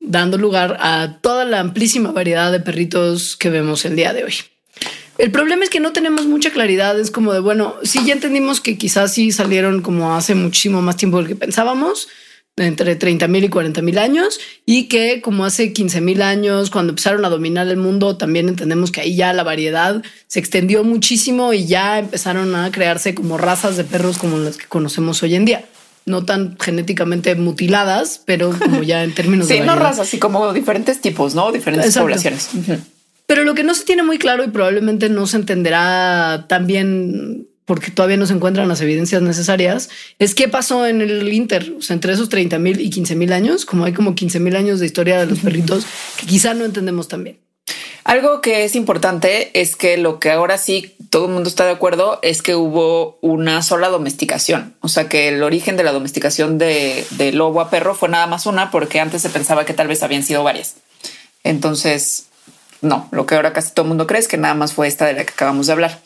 [0.00, 4.34] dando lugar a toda la amplísima variedad de perritos que vemos el día de hoy.
[5.18, 6.98] El problema es que no tenemos mucha claridad.
[7.00, 10.96] Es como de, bueno, sí, ya entendimos que quizás sí salieron como hace muchísimo más
[10.96, 12.08] tiempo del que pensábamos,
[12.56, 16.92] entre 30 mil y 40 mil años, y que como hace 15 mil años, cuando
[16.92, 21.52] empezaron a dominar el mundo, también entendemos que ahí ya la variedad se extendió muchísimo
[21.52, 25.44] y ya empezaron a crearse como razas de perros como las que conocemos hoy en
[25.44, 25.64] día.
[26.06, 29.56] No tan genéticamente mutiladas, pero como ya en términos de.
[29.56, 32.48] Sí, no razas, así como diferentes tipos, no diferentes poblaciones.
[33.26, 37.90] Pero lo que no se tiene muy claro y probablemente no se entenderá también porque
[37.90, 41.94] todavía no se encuentran las evidencias necesarias, es qué pasó en el Inter, o sea,
[41.94, 44.86] entre esos 30 mil y 15 mil años, como hay como 15 mil años de
[44.86, 45.86] historia de los perritos
[46.18, 47.38] que quizá no entendemos también.
[48.04, 51.72] Algo que es importante es que lo que ahora sí todo el mundo está de
[51.72, 54.76] acuerdo es que hubo una sola domesticación.
[54.80, 58.28] O sea, que el origen de la domesticación de, de lobo a perro fue nada
[58.28, 60.76] más una, porque antes se pensaba que tal vez habían sido varias.
[61.42, 62.26] Entonces,
[62.82, 65.06] no, lo que ahora casi todo el mundo cree es que nada más fue esta
[65.06, 66.00] de la que acabamos de hablar.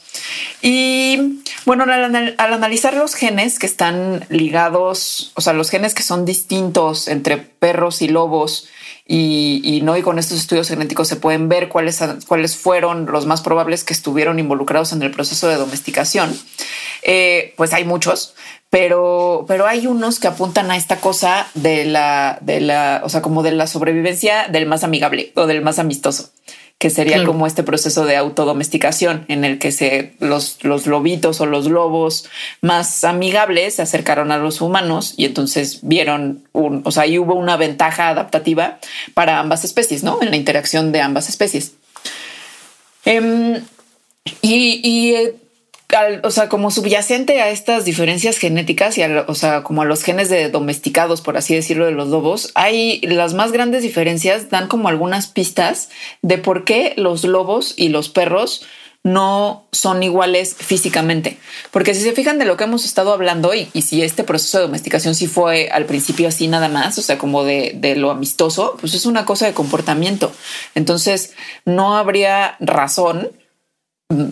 [0.62, 6.24] Y bueno, al, analizar los genes que están ligados, o sea, los genes que son
[6.24, 8.68] distintos entre perros y lobos,
[9.12, 13.40] y, no, y con estos estudios genéticos se pueden ver cuáles, cuáles fueron los más
[13.40, 16.32] probables que estuvieron involucrados en el proceso de domesticación.
[17.02, 18.34] Eh, pues hay muchos,
[18.70, 23.20] pero, pero hay unos que apuntan a esta cosa de la, de la, o sea,
[23.20, 26.30] como de la sobrevivencia del más amigable o del más amistoso
[26.80, 31.44] que sería como este proceso de autodomesticación en el que se los, los lobitos o
[31.44, 32.24] los lobos
[32.62, 37.34] más amigables se acercaron a los humanos y entonces vieron un, o sea, ahí hubo
[37.34, 38.78] una ventaja adaptativa
[39.12, 40.22] para ambas especies, ¿no?
[40.22, 41.74] En la interacción de ambas especies.
[43.04, 43.62] Em,
[44.40, 45.16] y, y
[45.92, 49.84] eh, o sea, como subyacente a estas diferencias genéticas y a, o sea, como a
[49.84, 54.50] los genes de domesticados, por así decirlo, de los lobos, hay las más grandes diferencias,
[54.50, 55.90] dan como algunas pistas
[56.22, 58.66] de por qué los lobos y los perros
[59.02, 61.38] no son iguales físicamente.
[61.70, 64.58] Porque si se fijan de lo que hemos estado hablando y, y si este proceso
[64.58, 68.76] de domesticación sí fue al principio así nada más, o sea, como de lo amistoso,
[68.78, 70.32] pues es una cosa de comportamiento.
[70.74, 71.32] Entonces,
[71.64, 73.30] no habría razón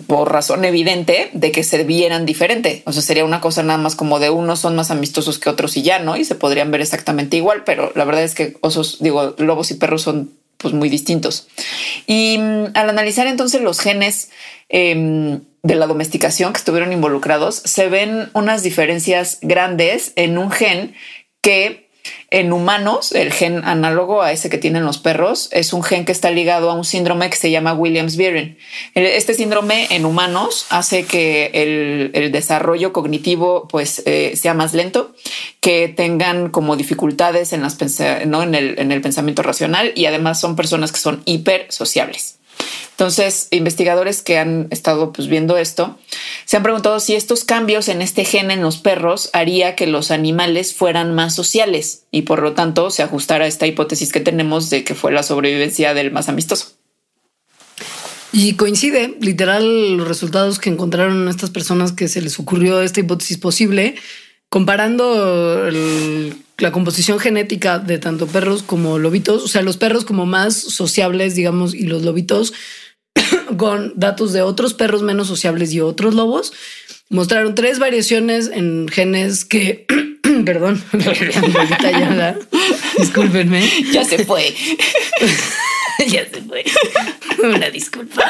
[0.06, 2.82] por razón evidente de que se vieran diferente.
[2.84, 5.76] O sea, sería una cosa nada más como de unos son más amistosos que otros
[5.76, 8.98] y ya no, y se podrían ver exactamente igual, pero la verdad es que osos,
[9.00, 11.46] digo, lobos y perros son pues muy distintos.
[12.06, 14.30] Y mm, al analizar entonces los genes
[14.68, 20.94] em, de la domesticación que estuvieron involucrados, se ven unas diferencias grandes en un gen
[21.40, 21.87] que
[22.30, 26.12] en humanos, el gen análogo a ese que tienen los perros es un gen que
[26.12, 28.58] está ligado a un síndrome que se llama Williams-Bierin.
[28.94, 35.14] Este síndrome en humanos hace que el, desarrollo cognitivo pues eh, sea más lento,
[35.60, 37.78] que tengan como dificultades en, las,
[38.26, 38.42] ¿no?
[38.42, 42.38] en, el, en el pensamiento racional y además son personas que son hiper sociables.
[42.90, 45.96] Entonces, investigadores que han estado pues, viendo esto
[46.48, 50.10] se han preguntado si estos cambios en este gen en los perros haría que los
[50.10, 54.70] animales fueran más sociales y por lo tanto se ajustara a esta hipótesis que tenemos
[54.70, 56.68] de que fue la sobrevivencia del más amistoso.
[58.32, 63.36] Y coincide, literal, los resultados que encontraron estas personas que se les ocurrió esta hipótesis
[63.36, 63.96] posible,
[64.48, 65.68] comparando
[66.56, 71.34] la composición genética de tanto perros como lobitos, o sea, los perros como más sociables,
[71.34, 72.54] digamos, y los lobitos
[73.56, 76.52] con datos de otros perros menos sociables y otros lobos,
[77.10, 79.86] mostraron tres variaciones en genes que,
[80.44, 82.36] perdón, ya
[82.98, 83.68] discúlpenme.
[83.92, 84.54] Ya se fue.
[86.08, 86.64] ya se fue.
[87.42, 88.24] Una disculpa.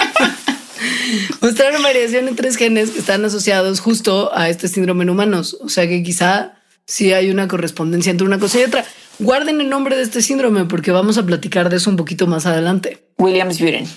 [1.40, 5.56] Mostraron variación en tres genes que están asociados justo a este síndrome en humanos.
[5.60, 8.84] O sea que quizá sí hay una correspondencia entre una cosa y otra.
[9.18, 12.46] Guarden el nombre de este síndrome porque vamos a platicar de eso un poquito más
[12.46, 13.02] adelante.
[13.18, 13.88] Williams Buren.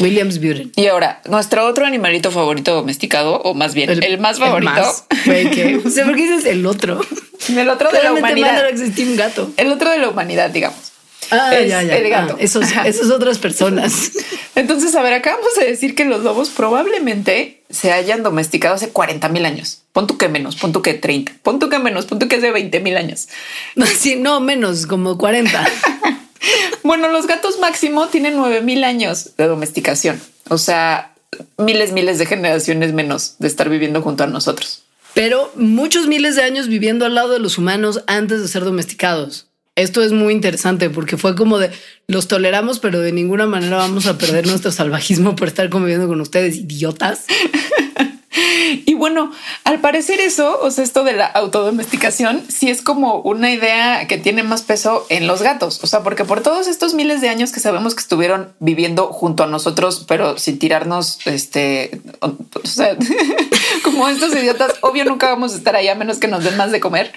[0.00, 0.72] Williams Buren.
[0.76, 4.72] Y ahora, nuestro otro animalito favorito domesticado, o más bien el, más favorito.
[4.72, 5.04] El más.
[5.54, 5.80] ¿qué?
[5.86, 7.00] O sea, ¿por qué dices el otro?
[7.48, 8.64] El otro de la humanidad.
[8.72, 9.50] un gato.
[9.56, 10.92] El otro de la humanidad, digamos.
[11.30, 11.96] Ah, ya, ya.
[11.96, 12.36] El gato.
[12.38, 14.12] Ah, esos, esas otras personas.
[14.54, 18.88] Entonces, a ver, acá vamos a decir que los lobos probablemente se hayan domesticado hace
[18.88, 19.82] 40 mil años.
[19.92, 22.36] Pon tú que menos, pon tú que 30, pon tú que menos, pon tú que
[22.36, 23.28] hace 20 mil años.
[23.98, 25.66] Sí, no, menos, como 40.
[26.82, 30.20] Bueno, los gatos máximo tienen 9 mil años de domesticación.
[30.48, 31.14] O sea,
[31.56, 34.82] miles, miles de generaciones menos de estar viviendo junto a nosotros.
[35.14, 39.46] Pero muchos miles de años viviendo al lado de los humanos antes de ser domesticados.
[39.74, 41.70] Esto es muy interesante porque fue como de
[42.08, 46.20] los toleramos, pero de ninguna manera vamos a perder nuestro salvajismo por estar conviviendo con
[46.20, 47.26] ustedes, idiotas.
[48.84, 49.32] Y bueno,
[49.64, 54.18] al parecer eso, o sea, esto de la autodomesticación, sí es como una idea que
[54.18, 55.80] tiene más peso en los gatos.
[55.82, 59.44] O sea, porque por todos estos miles de años que sabemos que estuvieron viviendo junto
[59.44, 62.34] a nosotros, pero sin tirarnos, este, o
[62.64, 62.96] sea,
[63.84, 66.72] como estos idiotas, obvio nunca vamos a estar ahí a menos que nos den más
[66.72, 67.12] de comer.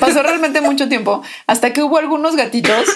[0.00, 2.86] Pasó realmente mucho tiempo hasta que hubo algunos gatitos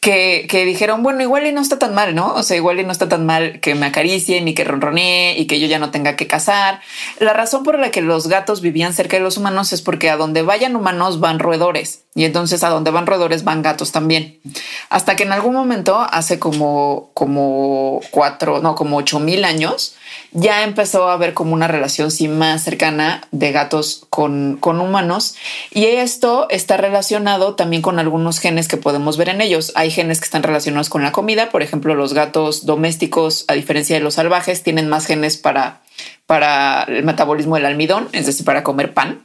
[0.00, 2.34] que, que dijeron, bueno, igual y no está tan mal, ¿no?
[2.34, 5.46] O sea, igual y no está tan mal que me acaricien y que ronronee y
[5.46, 6.80] que yo ya no tenga que cazar.
[7.18, 10.16] La razón por la que los gatos vivían cerca de los humanos es porque a
[10.16, 14.40] donde vayan humanos van roedores y entonces a donde van roedores van gatos también.
[14.88, 19.94] Hasta que en algún momento, hace como, como cuatro, no, como ocho mil años,
[20.32, 25.36] ya empezó a haber como una relación sí más cercana de gatos con, con humanos
[25.70, 29.72] y esto está relacionado también con algunos genes que podemos ver en ellos.
[29.74, 33.96] Hay genes que están relacionados con la comida, por ejemplo, los gatos domésticos, a diferencia
[33.96, 35.80] de los salvajes, tienen más genes para,
[36.26, 39.22] para el metabolismo del almidón, es decir, para comer pan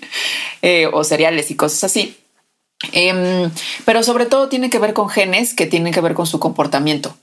[0.62, 2.16] eh, o cereales y cosas así.
[2.92, 3.50] Em,
[3.84, 7.16] pero sobre todo tiene que ver con genes que tienen que ver con su comportamiento.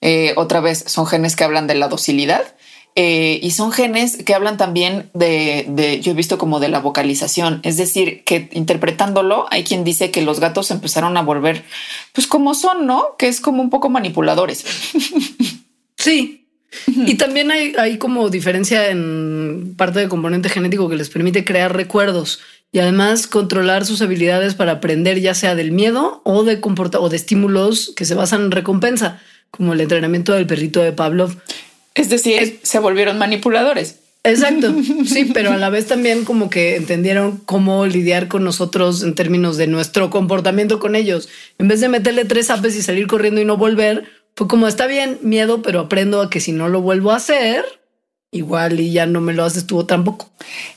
[0.00, 2.44] Eh, otra vez son genes que hablan de la docilidad
[2.94, 7.60] eh, y son genes que hablan también de, yo he visto como de la vocalización,
[7.62, 11.64] es decir, que interpretándolo hay quien dice que los gatos empezaron a volver
[12.12, 13.16] pues como son, ¿no?
[13.16, 14.64] Que es como un poco manipuladores.
[16.00, 16.47] Sí.
[16.86, 21.74] Y también hay, hay como diferencia en parte del componente genético que les permite crear
[21.74, 22.40] recuerdos
[22.72, 27.08] y además controlar sus habilidades para aprender ya sea del miedo o de comporta o
[27.08, 31.34] de estímulos que se basan en recompensa, como el entrenamiento del perrito de Pavlov.
[31.94, 33.96] Es decir, se volvieron manipuladores.
[34.24, 34.74] Exacto,
[35.06, 39.56] sí, pero a la vez también como que entendieron cómo lidiar con nosotros en términos
[39.56, 41.28] de nuestro comportamiento con ellos.
[41.58, 44.04] En vez de meterle tres apes y salir corriendo y no volver,
[44.38, 47.64] fue como está bien, miedo, pero aprendo a que si no lo vuelvo a hacer,
[48.30, 50.30] igual y ya no me lo haces tú tampoco.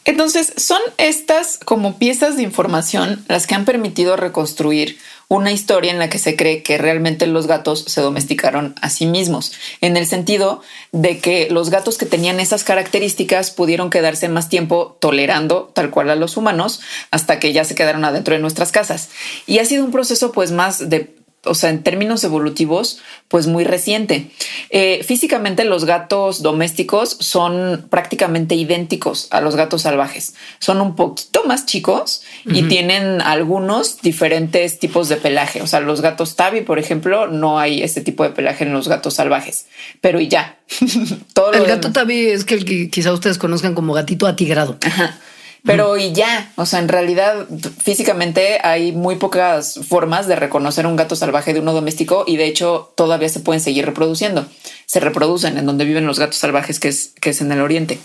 [0.03, 4.97] Entonces, son estas como piezas de información las que han permitido reconstruir
[5.27, 9.05] una historia en la que se cree que realmente los gatos se domesticaron a sí
[9.05, 14.49] mismos, en el sentido de que los gatos que tenían esas características pudieron quedarse más
[14.49, 18.71] tiempo tolerando tal cual a los humanos hasta que ya se quedaron adentro de nuestras
[18.71, 19.09] casas.
[19.45, 23.63] Y ha sido un proceso pues más de o sea, en términos evolutivos, pues muy
[23.63, 24.29] reciente.
[24.69, 30.35] Eh, físicamente los gatos domésticos son prácticamente idénticos a los gatos salvajes.
[30.59, 35.61] Son un poquito más chicos y tienen algunos diferentes tipos de pelaje.
[35.61, 38.87] O sea, los gatos tabi, por ejemplo, no hay este tipo de pelaje en los
[38.87, 39.65] gatos salvajes,
[39.99, 40.59] pero y ya.
[41.33, 44.77] Todo el gato tabi es que, el que quizá ustedes conozcan como gatito atigrado.
[44.85, 45.19] Ajá
[45.63, 47.45] pero y ya, o sea, en realidad
[47.83, 52.45] físicamente hay muy pocas formas de reconocer un gato salvaje de uno doméstico y de
[52.45, 54.47] hecho todavía se pueden seguir reproduciendo.
[54.87, 57.99] Se reproducen en donde viven los gatos salvajes, que es, que es en el oriente.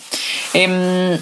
[0.52, 1.18] Em,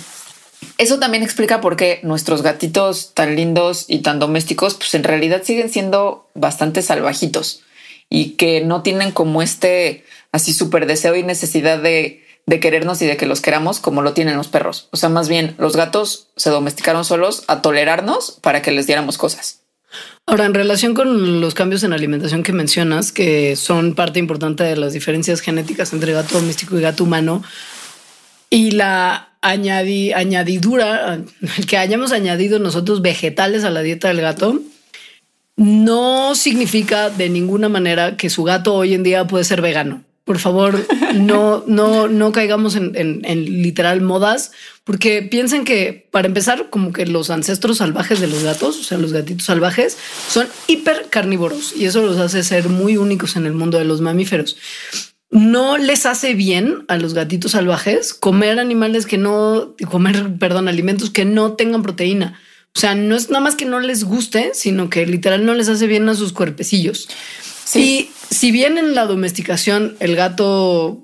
[0.79, 5.43] eso también explica por qué nuestros gatitos tan lindos y tan domésticos, pues en realidad
[5.45, 7.63] siguen siendo bastante salvajitos
[8.11, 13.07] y que no tienen como este así súper deseo y necesidad de de querernos y
[13.07, 14.89] de que los queramos como lo tienen los perros.
[14.91, 19.19] O sea, más bien los gatos se domesticaron solos a tolerarnos para que les diéramos
[19.19, 19.61] cosas.
[20.27, 24.77] Ahora, en relación con los cambios en alimentación que mencionas, que son parte importante de
[24.77, 27.43] las diferencias genéticas entre gato doméstico y gato humano,
[28.51, 31.21] y la añadidura,
[31.69, 34.61] que hayamos añadido nosotros vegetales a la dieta del gato,
[35.57, 40.03] no significa de ninguna manera que su gato hoy en día puede ser vegano.
[40.25, 44.53] Por favor, no, no, no caigamos en, en, literal modas,
[44.83, 48.97] porque piensen que para empezar, como que los ancestros salvajes de los gatos, o sea,
[48.97, 49.99] los gatitos salvajes,
[50.29, 54.01] son hiper carnívoros y eso los hace ser muy únicos en el mundo de los
[54.01, 54.57] mamíferos.
[55.31, 61.11] No les hace bien a los gatitos salvajes comer animales que no, comer, perdón, alimentos
[61.11, 62.41] que no tengan proteína.
[62.77, 65.69] O sea, no es nada más que no les guste, sino que literal no les
[65.69, 67.09] hace bien a sus cuerpecillos.
[67.75, 68.11] Sí.
[68.31, 71.03] Y si bien en la domesticación el gato,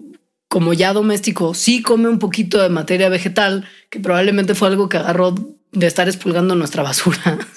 [0.48, 4.98] como ya doméstico, sí come un poquito de materia vegetal, que probablemente fue algo que
[4.98, 5.34] agarró
[5.72, 7.38] de estar expulgando nuestra basura.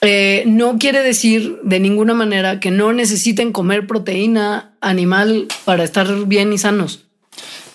[0.00, 6.08] Eh, no quiere decir de ninguna manera que no necesiten comer proteína animal para estar
[6.26, 7.08] bien y sanos.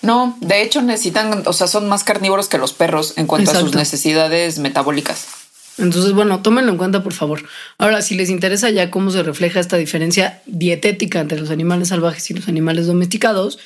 [0.00, 3.60] No, de hecho necesitan, o sea, son más carnívoros que los perros en cuanto a
[3.60, 5.26] sus necesidades metabólicas.
[5.78, 7.42] Entonces, bueno, tómenlo en cuenta, por favor.
[7.78, 12.30] Ahora, si les interesa ya cómo se refleja esta diferencia dietética entre los animales salvajes
[12.30, 13.58] y los animales domesticados,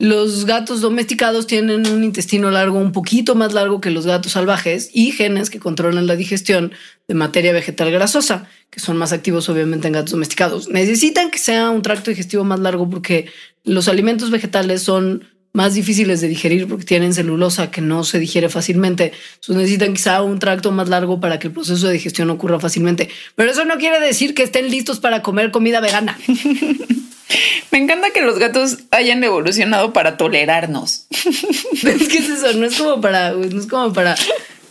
[0.00, 4.88] los gatos domesticados tienen un intestino largo un poquito más largo que los gatos salvajes
[4.94, 6.72] y genes que controlan la digestión
[7.06, 10.70] de materia vegetal grasosa, que son más activos obviamente en gatos domesticados.
[10.70, 13.26] Necesitan que sea un tracto digestivo más largo porque
[13.62, 18.48] los alimentos vegetales son más difíciles de digerir porque tienen celulosa que no se digiere
[18.48, 19.12] fácilmente.
[19.34, 23.08] Entonces necesitan quizá un tracto más largo para que el proceso de digestión ocurra fácilmente.
[23.34, 26.18] Pero eso no quiere decir que estén listos para comer comida vegana.
[27.70, 31.06] Me encanta que los gatos hayan evolucionado para tolerarnos.
[31.10, 34.16] es que es eso, no es como para, no es como para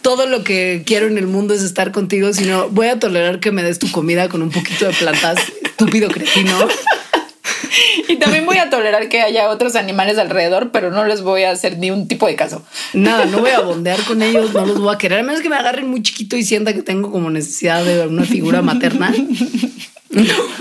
[0.01, 3.51] todo lo que quiero en el mundo es estar contigo, sino voy a tolerar que
[3.51, 6.67] me des tu comida con un poquito de plantas, estúpido cretino.
[8.07, 11.51] Y también voy a tolerar que haya otros animales alrededor, pero no les voy a
[11.51, 12.63] hacer ni un tipo de caso.
[12.93, 15.49] Nada, no voy a bondear con ellos, no los voy a querer, a menos que
[15.49, 19.13] me agarren muy chiquito y sienta que tengo como necesidad de una figura materna.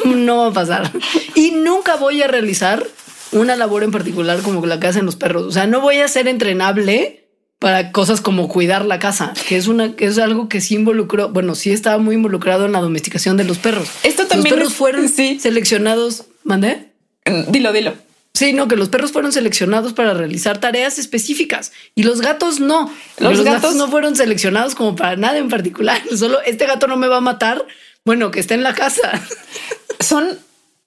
[0.04, 0.92] No, va a pasar.
[1.34, 2.84] Y nunca voy a realizar
[3.32, 5.44] una labor en particular como la que hacen los perros.
[5.44, 7.28] O sea, no voy a ser entrenable
[7.58, 11.30] para cosas como cuidar la casa, que es una que es algo que sí involucró,
[11.30, 13.88] bueno, sí estaba muy involucrado en la domesticación de los perros.
[14.04, 15.08] Esto también los perros fueron
[15.40, 16.92] seleccionados, ¿mandé?
[17.26, 17.94] Mm, dilo, dilo.
[18.34, 22.92] Sí, no, que los perros fueron seleccionados para realizar tareas específicas y los gatos no.
[23.18, 23.74] Los, gatos...
[23.74, 26.00] no fueron seleccionados como para nada en particular.
[26.16, 27.64] Solo este gato no me va a matar.
[28.04, 29.20] Bueno, que esté en la casa.
[30.00, 30.38] Son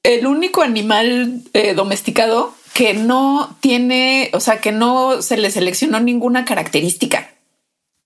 [0.03, 5.99] el único animal eh, domesticado que no tiene, o sea, que no se le seleccionó
[5.99, 7.36] ninguna característica.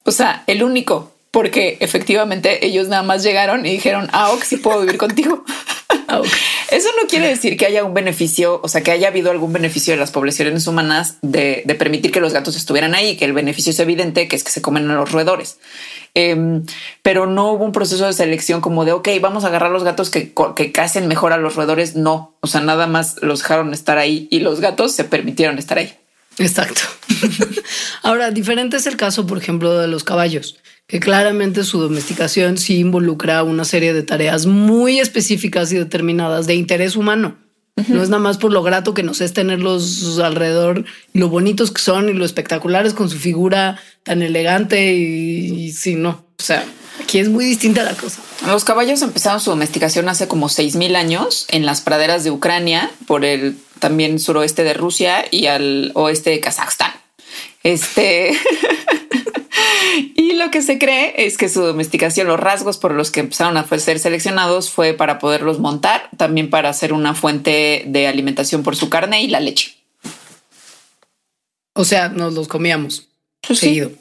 [0.04, 4.58] O sea, el único, porque efectivamente ellos nada más llegaron y dijeron, ah, ok, sí
[4.58, 5.46] puedo vivir contigo.
[6.08, 6.22] Ah,
[6.70, 9.94] Eso no quiere decir que haya un beneficio, o sea, que haya habido algún beneficio
[9.94, 13.80] de las poblaciones humanas de, permitir que los gatos estuvieran ahí, que el beneficio es
[13.80, 15.58] evidente, que es que se comen a los roedores.
[16.14, 16.64] Em,
[17.02, 20.10] pero no hubo un proceso de selección como de, ok, vamos a agarrar los gatos
[20.10, 21.96] que, que casen mejor a los roedores.
[21.96, 25.78] No, o sea, nada más los dejaron estar ahí y los gatos se permitieron estar
[25.78, 25.94] ahí.
[26.38, 26.82] Exacto.
[28.04, 30.58] Ahora, diferente es el caso, por ejemplo, de los caballos
[30.88, 36.56] que claramente su domesticación sí involucra una serie de tareas muy específicas y determinadas de
[36.56, 37.38] interés humano.
[37.90, 41.82] No es nada más por lo grato que nos es tenerlos alrededor, lo bonitos que
[41.82, 46.24] son y lo espectaculares con su figura tan elegante y, sí, no.
[46.40, 46.64] O sea,
[47.04, 48.22] aquí es muy distinta la cosa.
[48.48, 53.26] Los caballos empezaron su domesticación hace como 6000 años en las praderas de Ucrania, por
[53.26, 56.92] el también suroeste de Rusia y al oeste de Kazajstán.
[57.64, 58.38] Este
[60.16, 63.58] y lo que se cree es que su domesticación, los rasgos por los que empezaron
[63.58, 68.76] a ser seleccionados fue para poderlos montar, también para hacer una fuente de alimentación por
[68.76, 69.76] su carne y la leche.
[71.74, 73.08] O sea, nos los comíamos
[73.46, 73.92] pues seguido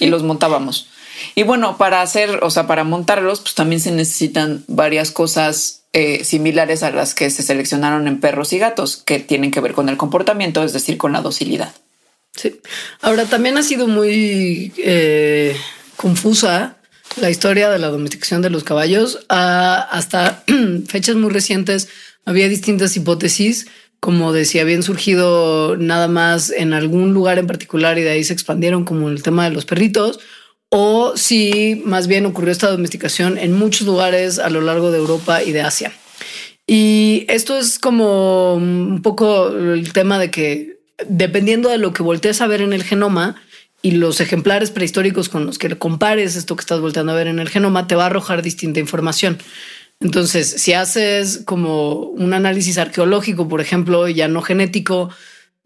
[0.00, 0.88] y los montábamos.
[1.34, 6.24] Y bueno, para hacer, o sea, para montarlos, pues también se necesitan varias cosas eh,
[6.24, 9.88] similares a las que se seleccionaron en perros y gatos, que tienen que ver con
[9.88, 11.72] el comportamiento, es decir, con la docilidad.
[12.36, 12.60] Sí.
[13.00, 15.56] Ahora también ha sido muy eh,
[15.96, 16.76] confusa
[17.16, 19.20] la historia de la domesticación de los caballos.
[19.28, 20.44] Ah, hasta
[20.86, 21.88] fechas muy recientes
[22.24, 23.66] había distintas hipótesis,
[24.00, 28.24] como de si habían surgido nada más en algún lugar en particular y de ahí
[28.24, 30.20] se expandieron, como el tema de los perritos,
[30.70, 35.42] o si más bien ocurrió esta domesticación en muchos lugares a lo largo de Europa
[35.42, 35.92] y de Asia.
[36.66, 42.40] Y esto es como un poco el tema de que dependiendo de lo que voltees
[42.40, 43.36] a ver en el genoma
[43.80, 47.38] y los ejemplares prehistóricos con los que compares esto que estás volteando a ver en
[47.38, 49.38] el genoma, te va a arrojar distinta información.
[50.00, 55.10] Entonces, si haces como un análisis arqueológico, por ejemplo, ya no genético,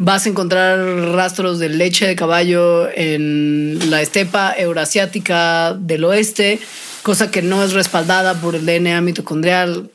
[0.04, 0.78] vas a encontrar
[1.14, 6.60] rastros de leche de caballo en la estepa eurasiática del oeste
[7.02, 9.90] cosa que no es respaldada por el DNA mitocondrial.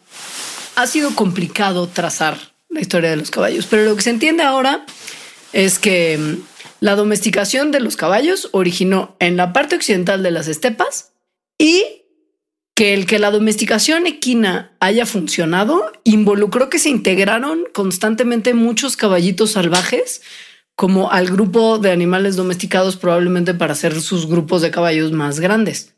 [0.76, 2.38] Ha sido complicado trazar
[2.70, 4.86] la historia de los caballos, pero lo que se entiende ahora
[5.54, 6.36] es que mm,
[6.82, 11.12] la domesticación de los caballos originó en la parte occidental de las estepas
[11.58, 11.97] y
[12.78, 19.54] que el que la domesticación equina haya funcionado involucró que se integraron constantemente muchos caballitos
[19.54, 20.22] salvajes
[20.76, 25.96] como al grupo de animales domesticados probablemente para hacer sus grupos de caballos más grandes.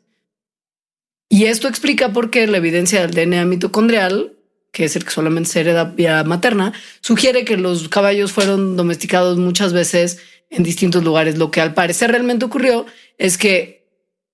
[1.28, 4.38] Y esto explica por qué la evidencia del DNA mitocondrial,
[4.72, 6.72] que es el que solamente se hereda vía materna,
[7.02, 11.36] sugiere que los caballos fueron domesticados muchas veces en distintos lugares.
[11.36, 12.86] Lo que al parecer realmente ocurrió
[13.18, 13.86] es que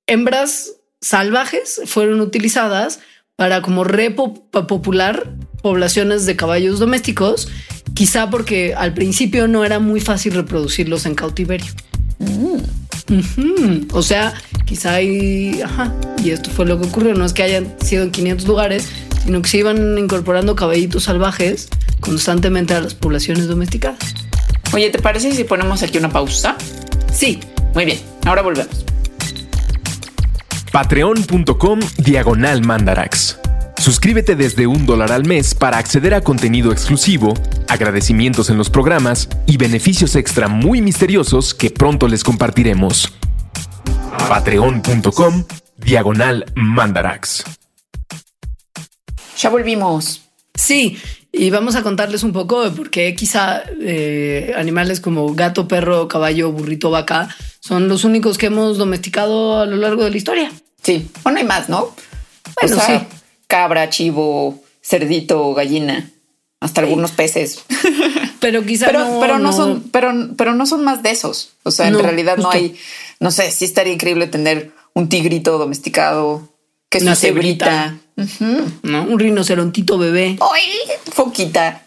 [0.06, 0.75] hembras
[1.06, 2.98] salvajes fueron utilizadas
[3.36, 7.48] para como repopular poblaciones de caballos domésticos,
[7.94, 11.72] quizá porque al principio no era muy fácil reproducirlos en cautiverio.
[13.92, 14.34] O sea,
[14.64, 15.94] quizá hay, ajá,
[16.24, 18.88] y esto fue lo que ocurrió, no es que hayan sido en 500 lugares,
[19.22, 21.68] sino que se iban incorporando caballitos salvajes
[22.00, 24.14] constantemente a las poblaciones domesticadas.
[24.72, 26.56] Oye, ¿te parece si ponemos aquí una pausa?
[27.12, 27.38] Sí.
[27.74, 28.95] Muy bien, ahora volvemos
[30.76, 33.38] patreon.com diagonal mandarax.
[33.78, 37.32] Suscríbete desde un dólar al mes para acceder a contenido exclusivo,
[37.66, 43.10] agradecimientos en los programas y beneficios extra muy misteriosos que pronto les compartiremos.
[44.28, 45.44] Patreon.com
[45.78, 47.44] diagonal mandarax.
[49.38, 50.28] Ya volvimos.
[50.54, 50.98] Sí,
[51.32, 56.06] y vamos a contarles un poco de por qué quizá eh, animales como gato, perro,
[56.06, 57.34] caballo, burrito, vaca
[57.66, 60.52] son los únicos que hemos domesticado a lo largo de la historia.
[60.86, 61.96] Sí, bueno, hay más, ¿no?
[62.62, 62.92] Bueno, sí.
[63.48, 66.12] Cabra, chivo, cerdito, gallina,
[66.60, 67.64] hasta algunos peces.
[68.38, 71.54] Pero quizá pero, no, pero no, son, pero, pero no son más de esos.
[71.64, 72.76] O sea, en realidad no hay,
[73.18, 76.48] no sé, sí estaría increíble tener un tigrito domesticado,
[76.88, 77.96] que es una cebrita,
[78.82, 79.02] ¿no?
[79.02, 80.38] Un rinocerontito bebé.
[80.40, 80.62] ¡Ay!
[81.10, 81.85] Foquita.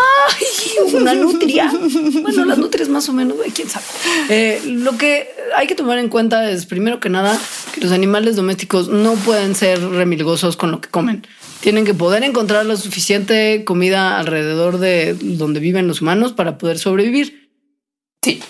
[0.00, 0.94] ¡Ay!
[0.94, 1.72] Una nutria.
[2.20, 3.84] Bueno, las nutrias más o menos, quién sabe.
[4.28, 7.38] Eh, lo que hay que tomar en cuenta es, primero que nada,
[7.74, 11.26] que los animales domésticos no pueden ser remilgosos con lo que comen.
[11.60, 16.78] Tienen que poder encontrar la suficiente comida alrededor de donde viven los humanos para poder
[16.78, 17.50] sobrevivir.
[18.22, 18.42] Sí.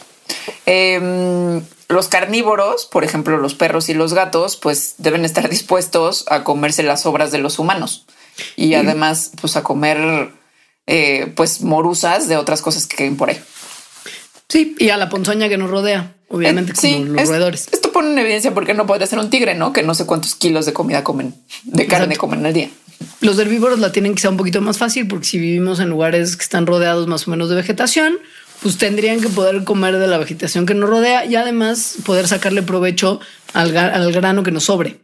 [0.66, 6.44] Em, los carnívoros, por ejemplo, los perros y los gatos, pues deben estar dispuestos a
[6.44, 8.07] comerse las obras de los humanos
[8.57, 10.32] y además, pues a comer
[10.87, 13.41] eh, pues morusas de otras cosas que queden por ahí.
[14.49, 17.68] Sí, y a la ponzoña que nos rodea, obviamente, eh, como los roedores.
[17.70, 19.72] Esto pone en evidencia porque no podría ser un tigre, ¿no?
[19.72, 22.70] Que no sé cuántos kilos de comida comen, de carne comen al día.
[23.20, 26.43] Los herbívoros la tienen quizá un poquito más fácil porque si vivimos en lugares que
[26.43, 28.18] están rodeados más o menos de vegetación,
[28.61, 32.62] pues tendrían que poder comer de la vegetación que nos rodea y además poder sacarle
[32.62, 33.20] provecho
[33.53, 34.99] al, al grano que nos sobre.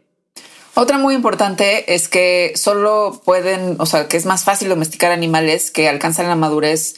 [0.79, 5.71] Otra muy importante es que solo pueden, o sea, que es más fácil domesticar animales
[5.71, 6.97] que alcanzan la madurez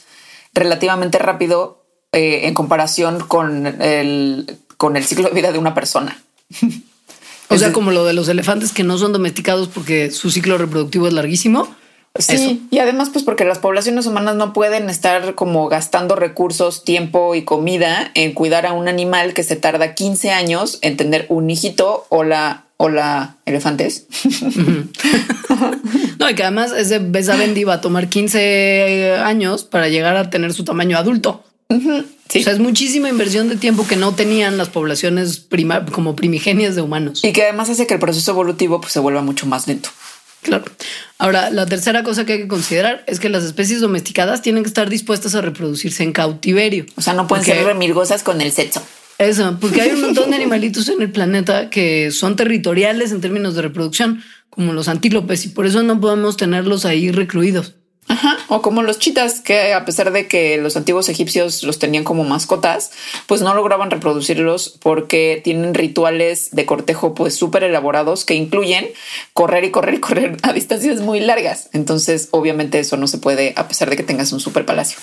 [0.53, 6.21] relativamente rápido eh, en comparación con el, con el ciclo de vida de una persona.
[7.47, 11.07] o sea, como lo de los elefantes que no son domesticados porque su ciclo reproductivo
[11.07, 11.73] es larguísimo.
[12.15, 17.33] Sí, y además pues porque las poblaciones humanas no pueden estar como gastando recursos, tiempo
[17.33, 21.49] y comida en cuidar a un animal que se tarda 15 años en tener un
[21.49, 24.05] hijito o la Hola, elefantes.
[26.17, 30.53] no, y que además ese Besabendi va a tomar 15 años para llegar a tener
[30.53, 31.43] su tamaño adulto.
[31.69, 32.39] sí.
[32.39, 36.75] O sea, es muchísima inversión de tiempo que no tenían las poblaciones prima como primigenias
[36.75, 37.21] de humanos.
[37.21, 39.89] Y que además hace que el proceso evolutivo pues, se vuelva mucho más lento.
[40.41, 40.63] Claro.
[41.17, 44.69] Ahora, la tercera cosa que hay que considerar es que las especies domesticadas tienen que
[44.69, 46.85] estar dispuestas a reproducirse en cautiverio.
[46.95, 48.81] O sea, no pueden ser remilgosas con el sexo.
[49.19, 53.53] Eso, porque hay un montón de animalitos en el planeta que son territoriales en términos
[53.53, 57.75] de reproducción, como los antílopes, y por eso no podemos tenerlos ahí recluidos.
[58.07, 62.03] Ajá, o como los chitas, que a pesar de que los antiguos egipcios los tenían
[62.03, 62.91] como mascotas,
[63.27, 68.87] pues no lograban reproducirlos porque tienen rituales de cortejo pues súper elaborados que incluyen
[69.33, 71.69] correr y correr y correr a distancias muy largas.
[71.71, 74.97] Entonces, obviamente eso no se puede a pesar de que tengas un super palacio.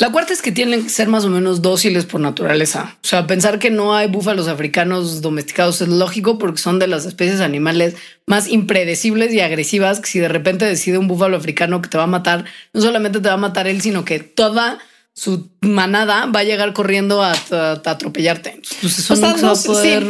[0.00, 2.96] La cuarta es que tienen que ser más o menos dóciles por naturaleza.
[3.04, 7.04] O sea, pensar que no hay búfalos africanos domesticados es lógico porque son de las
[7.04, 11.90] especies animales más impredecibles y agresivas que si de repente decide un búfalo africano que
[11.90, 14.78] te va a matar, no solamente te va a matar él, sino que toda
[15.12, 18.52] su manada va a llegar corriendo a, atropellarte.
[18.52, 20.06] Entonces eso no se va a poder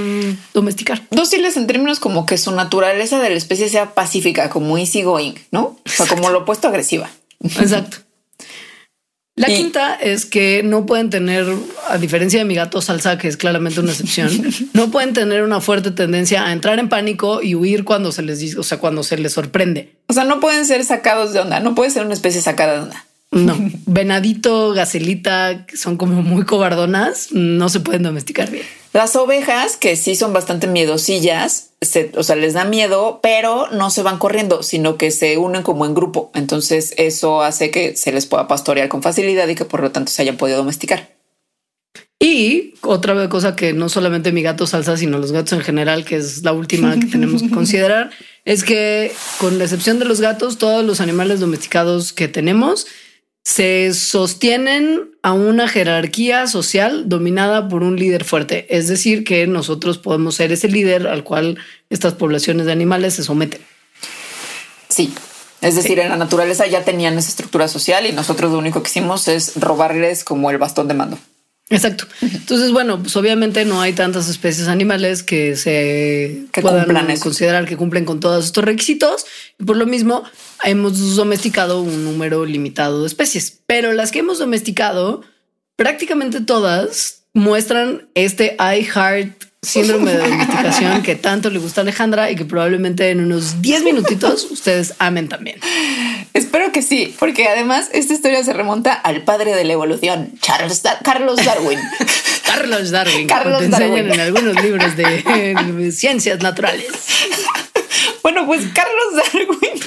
[0.55, 1.03] domesticar.
[1.11, 5.35] Dóciles en términos como que su naturaleza de la especie sea pacífica, como easy going,
[5.51, 5.63] ¿no?
[5.63, 7.11] O sea, como lo opuesto agresiva.
[7.43, 8.09] Exacto.
[9.41, 11.47] La quinta es que no pueden tener,
[11.89, 14.31] a diferencia de mi gato salsa, que es claramente una excepción,
[14.75, 18.39] no pueden tener una fuerte tendencia a entrar en pánico y huir cuando se les
[18.39, 19.95] dice, o sea, cuando se les sorprende.
[20.09, 22.81] O sea, no pueden ser sacados de onda, no puede ser una especie sacada de
[22.81, 23.07] onda.
[23.31, 23.57] No,
[23.87, 28.65] venadito, gacelita, que son como muy cobardonas, no se pueden domesticar bien.
[28.93, 31.71] Las ovejas, que sí son bastante miedosillas,
[32.17, 35.87] o sea, les da miedo, pero no se van corriendo, sino que se unen como
[35.87, 36.33] en grupo.
[36.35, 40.11] Entonces eso hace que se les pueda pastorear con facilidad y que por lo tanto
[40.11, 41.15] se hayan podido domesticar.
[42.19, 46.17] Y otra cosa que no solamente mi gato salsa, sino los gatos en general, que
[46.17, 48.11] es la última que tenemos que considerar,
[48.45, 52.89] es que con la excepción de los gatos, todos los animales domesticados que tenemos
[53.45, 58.67] se sostienen a una jerarquía social dominada por un líder fuerte.
[58.77, 63.25] Es decir, que nosotros podemos ser ese líder al cual estas poblaciones de animales se
[63.25, 63.61] someten.
[64.89, 65.13] Sí.
[65.61, 68.89] Es decir, en la naturaleza ya tenían esa estructura social y nosotros lo único que
[68.89, 71.19] hicimos es robarles como el bastón de mando.
[71.71, 72.05] Exacto.
[72.21, 78.05] Entonces, bueno, pues obviamente no hay tantas especies animales que se puedan considerar que cumplen
[78.05, 79.25] con todos estos requisitos.
[79.59, 80.25] Y por lo mismo,
[80.65, 83.61] hemos domesticado un número limitado de especies.
[83.67, 85.23] Pero las que hemos domesticado,
[85.77, 92.31] prácticamente todas muestran este I heart síndrome de domesticación que tanto le gusta a Alejandra
[92.31, 95.61] y que probablemente en unos 10 minutitos ustedes amen también.
[96.33, 100.83] Espero que sí, porque además esta historia se remonta al padre de la evolución, Charles
[101.03, 101.79] Carlos Darwin.
[102.47, 103.27] Carlos Darwin.
[103.27, 103.93] Carlos te Darwin.
[103.99, 106.87] enseñan en algunos libros de ciencias naturales.
[108.23, 109.81] Bueno, pues Carlos Darwin.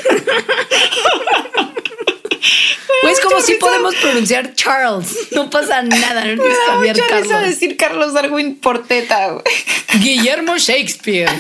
[3.02, 5.32] Pues como si podemos pronunciar Charles.
[5.32, 6.26] No pasa nada.
[6.26, 6.44] No
[6.84, 7.42] es Carlos.
[7.42, 9.38] decir Carlos Darwin por teta.
[10.00, 11.30] Guillermo Shakespeare.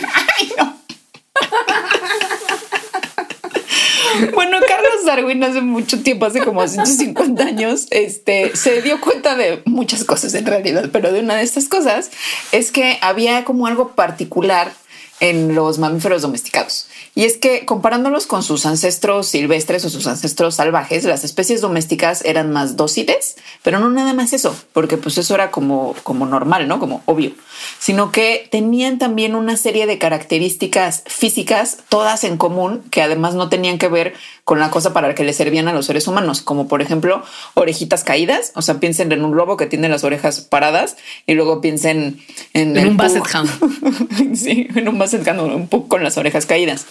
[4.33, 9.61] Bueno, Carlos Darwin hace mucho tiempo, hace como 150 años, este, se dio cuenta de
[9.65, 12.11] muchas cosas en realidad, pero de una de estas cosas
[12.51, 14.71] es que había como algo particular
[15.19, 16.87] en los mamíferos domesticados.
[17.15, 22.25] Y es que comparándolos con sus ancestros silvestres o sus ancestros salvajes, las especies domésticas
[22.25, 26.67] eran más dóciles, pero no nada más eso, porque pues eso era como, como normal,
[26.67, 26.79] ¿no?
[26.79, 27.33] Como obvio,
[27.79, 33.47] sino que tenían también una serie de características físicas, todas en común, que además no
[33.47, 36.67] tenían que ver con la cosa para que le servían a los seres humanos, como
[36.67, 37.23] por ejemplo
[37.53, 41.61] orejitas caídas, o sea, piensen en un lobo que tiene las orejas paradas y luego
[41.61, 42.21] piensen
[42.53, 44.35] en, un basset hound.
[44.35, 46.85] sí, en un basset hound, un poco con las orejas caídas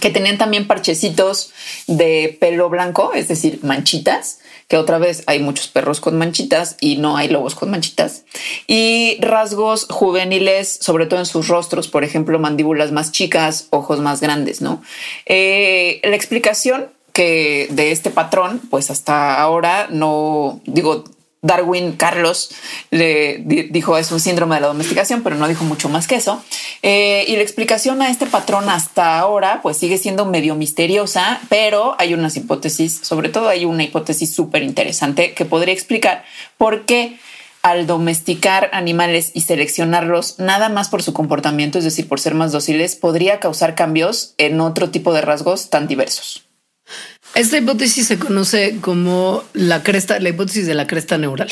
[0.00, 1.52] que tenían también parchecitos
[1.86, 4.38] de pelo blanco, es decir, manchitas,
[4.68, 8.24] que otra vez hay muchos perros con manchitas y no hay lobos con manchitas,
[8.66, 14.20] y rasgos juveniles, sobre todo en sus rostros, por ejemplo, mandíbulas más chicas, ojos más
[14.20, 14.82] grandes, ¿no?
[15.26, 21.04] Eh, la explicación que de este patrón, pues hasta ahora no digo,
[21.42, 22.50] Darwin Carlos
[22.90, 23.38] le
[23.70, 26.42] dijo es un síndrome de la domesticación, pero no dijo mucho más que eso.
[26.82, 31.96] Eh, y la explicación a este patrón hasta ahora, pues sigue siendo medio misteriosa, pero
[31.98, 36.24] hay unas hipótesis, sobre todo hay una hipótesis súper interesante que podría explicar
[36.58, 37.18] por qué
[37.62, 42.52] al domesticar animales y seleccionarlos nada más por su comportamiento, es decir, por ser más
[42.52, 46.46] dóciles, podría causar cambios en otro tipo de rasgos tan diversos.
[47.34, 51.48] Esta hipótesis se conoce como la cresta, la hipótesis de la cresta neural.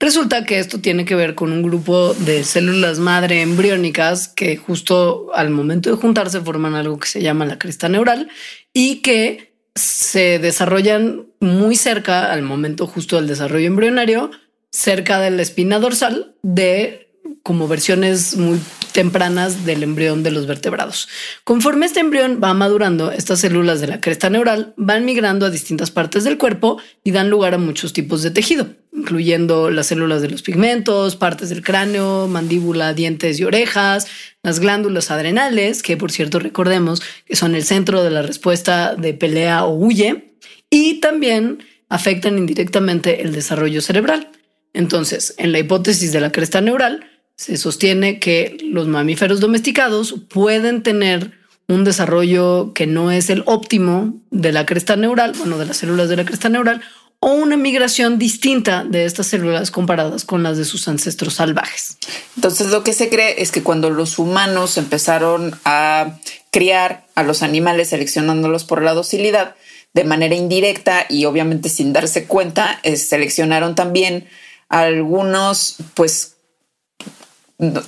[0.00, 5.30] Resulta que esto tiene que ver con un grupo de células madre embriónicas que justo
[5.34, 8.28] al momento de juntarse forman algo que se llama la cresta neural
[8.72, 14.30] y que se desarrollan muy cerca al momento justo del desarrollo embrionario,
[14.70, 17.08] cerca de la espina dorsal de
[17.42, 18.60] como versiones muy
[18.94, 21.08] tempranas del embrión de los vertebrados.
[21.42, 25.90] Conforme este embrión va madurando, estas células de la cresta neural van migrando a distintas
[25.90, 30.30] partes del cuerpo y dan lugar a muchos tipos de tejido, incluyendo las células de
[30.30, 34.06] los pigmentos, partes del cráneo, mandíbula, dientes y orejas,
[34.44, 39.12] las glándulas adrenales, que por cierto recordemos que son el centro de la respuesta de
[39.12, 40.36] pelea o huye,
[40.70, 44.30] y también afectan indirectamente el desarrollo cerebral.
[44.72, 50.82] Entonces, en la hipótesis de la cresta neural, se sostiene que los mamíferos domesticados pueden
[50.82, 51.32] tener
[51.66, 56.08] un desarrollo que no es el óptimo de la cresta neural, bueno, de las células
[56.08, 56.82] de la cresta neural,
[57.20, 61.96] o una migración distinta de estas células comparadas con las de sus ancestros salvajes.
[62.36, 66.18] Entonces lo que se cree es que cuando los humanos empezaron a
[66.50, 69.56] criar a los animales seleccionándolos por la docilidad
[69.94, 74.28] de manera indirecta y obviamente sin darse cuenta, seleccionaron también
[74.68, 76.33] algunos pues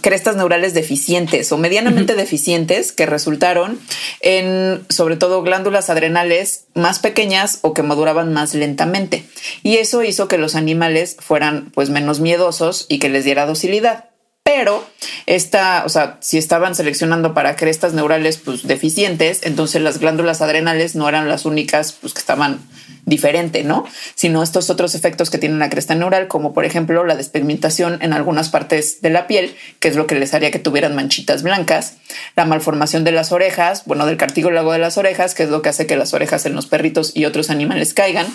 [0.01, 3.81] crestas neurales deficientes o medianamente deficientes que resultaron
[4.21, 9.27] en sobre todo glándulas adrenales más pequeñas o que maduraban más lentamente.
[9.63, 14.05] Y eso hizo que los animales fueran pues menos miedosos y que les diera docilidad.
[14.45, 14.87] Pero
[15.27, 20.95] esta, o sea, si estaban seleccionando para crestas neurales pues deficientes, entonces las glándulas adrenales
[20.95, 22.61] no eran las únicas pues que estaban
[23.07, 23.87] diferente, ¿no?
[24.17, 28.13] Sino estos otros efectos que tiene la cresta neural, como por ejemplo la despigmentación en
[28.13, 31.95] algunas partes de la piel, que es lo que les haría que tuvieran manchitas blancas,
[32.35, 35.69] la malformación de las orejas, bueno, del cartílago de las orejas, que es lo que
[35.69, 38.27] hace que las orejas en los perritos y otros animales caigan,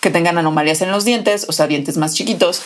[0.00, 2.60] que tengan anomalías en los dientes, o sea, dientes más chiquitos,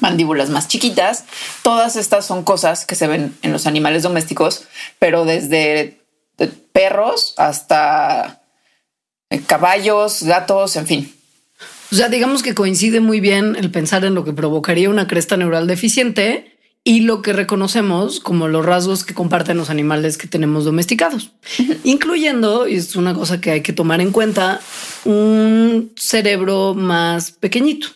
[0.00, 1.24] mandíbulas más chiquitas.
[1.62, 4.64] Todas estas son cosas que se ven en los animales domésticos,
[5.00, 6.00] pero desde
[6.72, 8.43] perros hasta
[9.42, 11.14] caballos, gatos, en fin.
[11.92, 15.36] O sea, digamos que coincide muy bien el pensar en lo que provocaría una cresta
[15.36, 20.64] neural deficiente y lo que reconocemos como los rasgos que comparten los animales que tenemos
[20.64, 21.32] domesticados,
[21.84, 24.60] incluyendo, y es una cosa que hay que tomar en cuenta,
[25.04, 27.88] un cerebro más pequeñito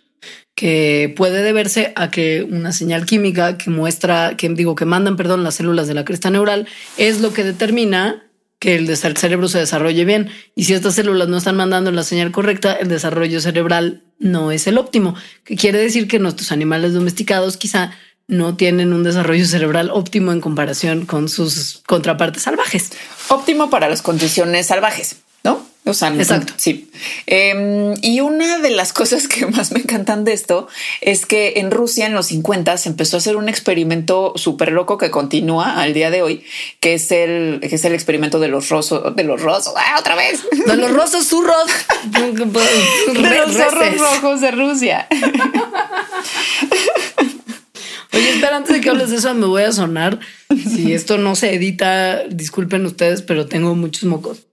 [0.55, 5.45] que puede deberse a que una señal química que muestra, que digo, que mandan, perdón,
[5.45, 6.67] las células de la cresta neural
[6.97, 8.28] es lo que determina
[8.59, 10.31] que el, cerebro se desarrolle bien.
[10.55, 14.67] Y si estas células no están mandando la señal correcta, el desarrollo cerebral no es
[14.67, 17.93] el óptimo, que quiere decir que nuestros animales domesticados quizá
[18.27, 22.91] no tienen un desarrollo cerebral óptimo en comparación con sus contrapartes salvajes.
[23.29, 25.67] Óptimo para las condiciones salvajes, ¿no?
[25.89, 26.53] O sea, Exacto.
[26.57, 26.91] Sí.
[27.27, 30.69] Em, y una de las cosas que más me encantan de esto
[31.01, 34.99] es que en Rusia en los 50 se empezó a hacer un experimento súper loco
[34.99, 36.45] que continúa al día de hoy,
[36.81, 40.15] que es el, que es el experimento de los rosos, de los rosos, ¡Ah, otra
[40.15, 41.71] vez, de los rosos zurros,
[42.05, 45.09] de los zorros rojos de Rusia.
[48.13, 50.19] Oye, espera, antes de que hables de eso, me voy a sonar.
[50.51, 54.48] Si esto no se edita, disculpen ustedes, pero tengo muchos mocos.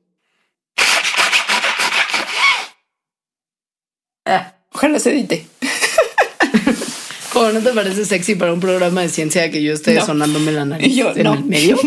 [4.72, 5.48] Ojalá se edite.
[7.34, 10.66] ¿Cómo no te parece sexy para un programa de ciencia que yo esté sonándome la
[10.66, 11.78] nariz yo, en el medio?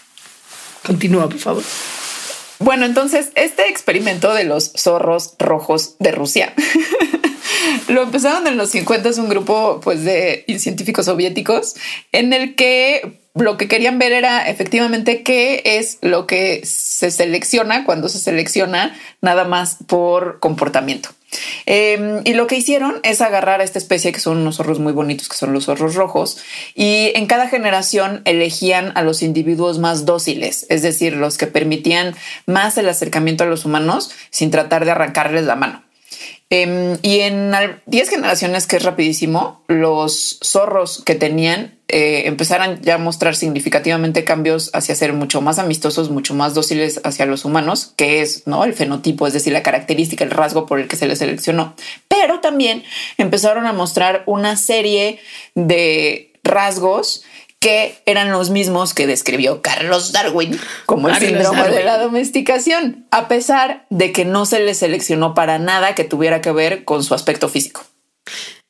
[0.86, 1.62] Continúa, por favor.
[2.58, 6.54] Bueno, entonces este experimento de los zorros rojos de Rusia
[7.88, 11.74] lo empezaron en los 50 un grupo pues de científicos soviéticos
[12.12, 17.84] en el que lo que querían ver era efectivamente qué es lo que se selecciona
[17.84, 21.10] cuando se selecciona nada más por comportamiento.
[21.64, 24.92] Em, y lo que hicieron es agarrar a esta especie que son unos zorros muy
[24.92, 26.38] bonitos, que son los zorros rojos,
[26.74, 32.14] y en cada generación elegían a los individuos más dóciles, es decir, los que permitían
[32.44, 35.82] más el acercamiento a los humanos sin tratar de arrancarles la mano.
[36.50, 37.50] Em, y en
[37.86, 44.24] 10 generaciones, que es rapidísimo, los zorros que tenían eh, empezaron ya a mostrar significativamente
[44.24, 48.64] cambios hacia ser mucho más amistosos, mucho más dóciles hacia los humanos, que es ¿no?
[48.64, 51.74] el fenotipo, es decir, la característica, el rasgo por el que se les seleccionó.
[52.08, 52.82] Pero también
[53.18, 55.20] empezaron a mostrar una serie
[55.54, 57.24] de rasgos
[57.60, 63.28] que eran los mismos que describió Carlos Darwin como el síndrome de la domesticación, a
[63.28, 67.14] pesar de que no se le seleccionó para nada que tuviera que ver con su
[67.14, 67.84] aspecto físico.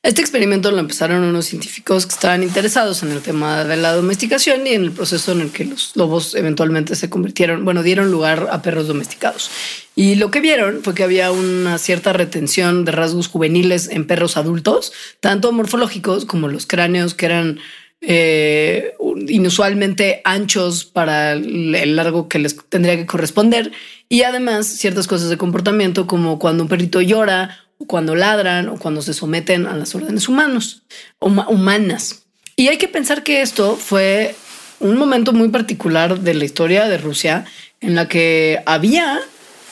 [0.03, 4.67] Este experimento lo empezaron unos científicos que estaban interesados en el tema de la domesticación
[4.67, 8.49] y en el proceso en el que los lobos eventualmente se convirtieron, bueno, dieron lugar
[8.51, 9.49] a perros domesticados.
[9.95, 14.35] Y lo que vieron fue que había una cierta retención de rasgos juveniles en perros
[14.35, 14.91] adultos,
[15.21, 17.59] tanto morfológicos como los cráneos que eran
[18.01, 18.95] eh,
[19.29, 23.71] inusualmente anchos para el largo que les tendría que corresponder
[24.09, 29.01] y además ciertas cosas de comportamiento como cuando un perrito llora cuando ladran o cuando
[29.01, 30.83] se someten a las órdenes humanos
[31.19, 32.23] o humanas.
[32.55, 34.35] Y hay que pensar que esto fue
[34.79, 37.45] un momento muy particular de la historia de Rusia
[37.79, 39.19] en la que había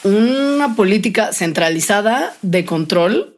[0.03, 3.37] una política centralizada de control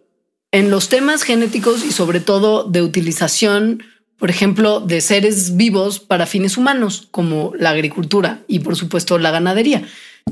[0.51, 3.84] en los temas genéticos y sobre todo de utilización
[4.18, 9.32] por ejemplo, de seres vivos para fines humanos, como la agricultura y, por supuesto, la
[9.32, 9.84] ganadería.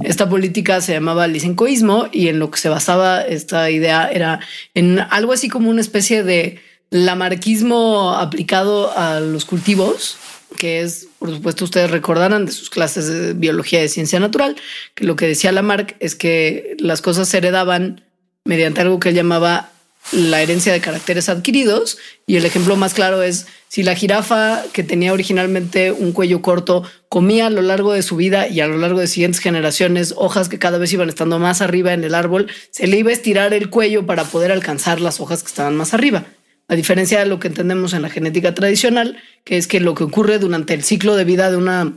[0.03, 4.39] Esta política se llamaba lisencoísmo y en lo que se basaba esta idea era
[4.73, 6.59] en algo así como una especie de
[6.89, 10.17] lamarquismo aplicado a los cultivos,
[10.57, 14.55] que es, por supuesto, ustedes recordarán de sus clases de biología y ciencia natural,
[14.95, 18.03] que lo que decía Lamarck es que las cosas se heredaban
[18.43, 19.71] mediante algo que él llamaba
[20.11, 21.97] la herencia de caracteres adquiridos
[22.27, 26.83] y el ejemplo más claro es si la jirafa que tenía originalmente un cuello corto
[27.07, 30.49] comía a lo largo de su vida y a lo largo de siguientes generaciones hojas
[30.49, 33.53] que cada vez iban estando más arriba en el árbol, se le iba a estirar
[33.53, 36.25] el cuello para poder alcanzar las hojas que estaban más arriba.
[36.67, 40.05] a diferencia de lo que entendemos en la genética tradicional, que es que lo que
[40.05, 41.91] ocurre durante el ciclo de vida de una...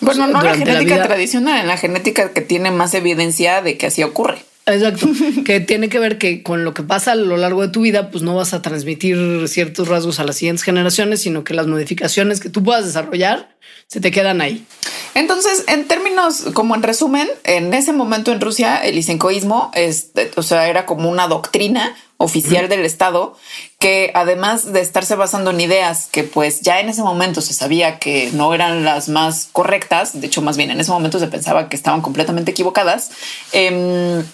[0.00, 4.04] Bueno, no la genética tradicional, en la genética que tiene más evidencia de que así
[4.04, 4.38] ocurre.
[4.68, 5.08] Exacto,
[5.44, 8.10] que tiene que ver que con lo que pasa a lo largo de tu vida,
[8.10, 12.40] pues no vas a transmitir ciertos rasgos a las siguientes generaciones, sino que las modificaciones
[12.40, 13.56] que tú puedas desarrollar
[13.86, 14.66] se te quedan ahí.
[15.14, 20.42] Entonces, en términos, como en resumen, en ese momento en Rusia, el lisencoísmo, este, o
[20.42, 23.36] sea, era como una doctrina oficial del Estado
[23.78, 28.00] que además de estarse basando en ideas que pues ya en ese momento se sabía
[28.00, 31.68] que no eran las más correctas, de hecho más bien en ese momento se pensaba
[31.68, 33.12] que estaban completamente equivocadas,
[33.52, 34.24] em,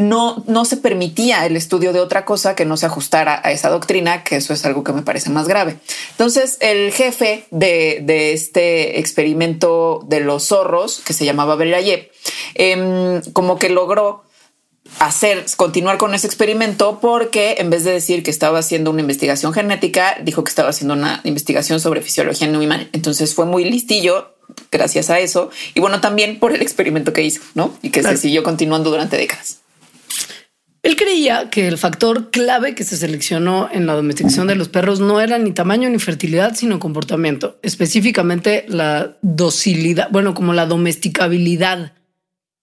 [0.00, 3.68] no, no se permitía el estudio de otra cosa que no se ajustara a esa
[3.68, 5.76] doctrina, que eso es algo que me parece más grave.
[6.12, 12.10] Entonces, el jefe de, de este experimento de los zorros, que se llamaba Belayev,
[12.54, 14.24] em, como que logró
[14.98, 19.52] hacer, continuar con ese experimento porque en vez de decir que estaba haciendo una investigación
[19.52, 22.88] genética, dijo que estaba haciendo una investigación sobre fisiología animal.
[22.92, 24.34] Entonces fue muy listillo
[24.72, 25.50] gracias a eso.
[25.74, 27.72] Y bueno, también por el experimento que hizo, ¿no?
[27.82, 28.16] Y que Claro.
[28.16, 29.59] se siguió continuando durante décadas.
[30.82, 34.98] Él creía que el factor clave que se seleccionó en la domesticación de los perros
[34.98, 41.92] no era ni tamaño ni fertilidad, sino comportamiento, específicamente la docilidad, bueno, como la domesticabilidad.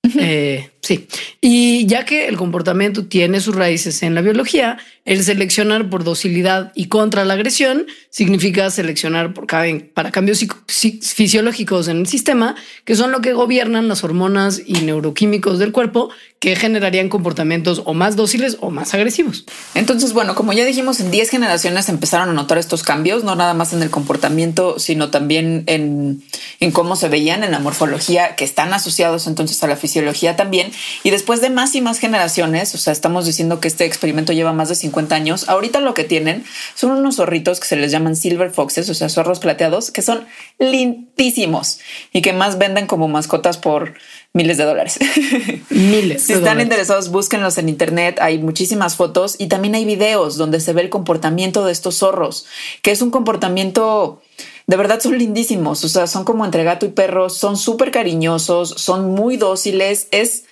[0.04, 1.08] Eh, sí,
[1.42, 6.72] y ya que el comportamiento tiene sus raíces en la biología, el seleccionar por docilidad
[6.76, 9.48] y contra la agresión significa seleccionar por
[9.94, 15.60] para cambios fisiológicos en el sistema, que son lo que gobiernan las hormonas y neuroquímicos
[15.60, 19.46] del cuerpo que generarían comportamientos o más dóciles o más agresivos.
[19.74, 23.54] Entonces, bueno, como ya dijimos, en 10 generaciones empezaron a notar estos cambios, no nada
[23.54, 26.24] más en el comportamiento, sino también en,
[26.60, 29.87] en cómo se veían en la morfología, que están asociados entonces a la fisiología
[30.36, 30.72] también.
[31.04, 34.54] Y después de más y más generaciones, o sea, estamos diciendo que este experimento lleva
[34.54, 36.44] más de 50 años, ahorita lo que tienen
[36.76, 40.26] son unos zorritos que se les llaman silver foxes, o sea, zorros plateados, que son
[40.60, 41.80] lindísimos
[42.14, 43.94] y que más venden como mascotas por
[44.34, 45.00] miles de dólares.
[45.70, 46.24] Miles.
[46.24, 48.20] Si están interesados, búsquenlos en internet.
[48.22, 52.46] Hay muchísimas fotos y también hay videos donde se ve el comportamiento de estos zorros,
[52.82, 54.22] que es un comportamiento
[54.68, 55.84] de verdad son lindísimos.
[55.84, 60.08] O sea, son como entre gato y perro, son súper cariñosos, son muy dóciles.
[60.12, 60.44] Es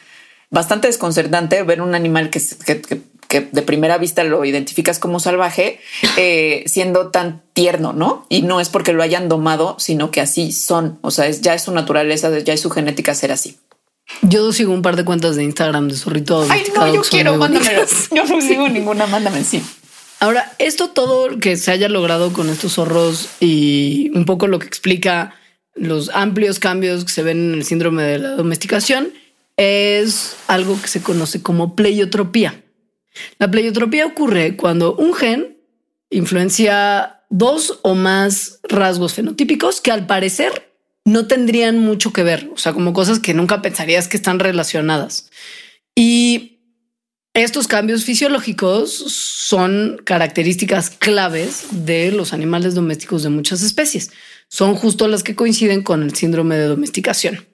[0.50, 5.20] bastante desconcertante ver un animal que, que, que, que de primera vista lo identificas como
[5.20, 5.80] salvaje,
[6.18, 8.26] eh, siendo tan tierno, ¿no?
[8.30, 10.98] Y no es porque lo hayan domado, sino que así son.
[11.02, 13.58] O sea, es, ya es su naturaleza, ya es su genética ser así.
[14.22, 17.40] Yo sigo un par de cuentas de Instagram de zorrito Ay, no, yo quiero, muy
[17.40, 17.82] mándamelo.
[17.82, 18.10] bonitas.
[18.12, 19.62] Yo no sigo ninguna, mándame sí.
[20.20, 24.68] Ahora, esto todo que se haya logrado con estos zorros y un poco lo que
[24.68, 25.36] explica
[25.76, 29.14] los amplios cambios que se ven en el síndrome de la domesticación
[29.58, 32.64] es algo que se conoce como pleiotropía.
[33.40, 35.58] La pleiotropía ocurre cuando un gen
[36.10, 40.72] influencia dos o más rasgos fenotípicos que al parecer
[41.04, 45.30] no tendrían mucho que ver, o sea, como cosas que nunca pensarías que están relacionadas.
[45.96, 46.55] Y
[47.36, 54.12] estos cambios fisiológicos son características claves de los animales domésticos de muchas especies.
[54.48, 57.46] Son justo las que coinciden con el síndrome de domesticación.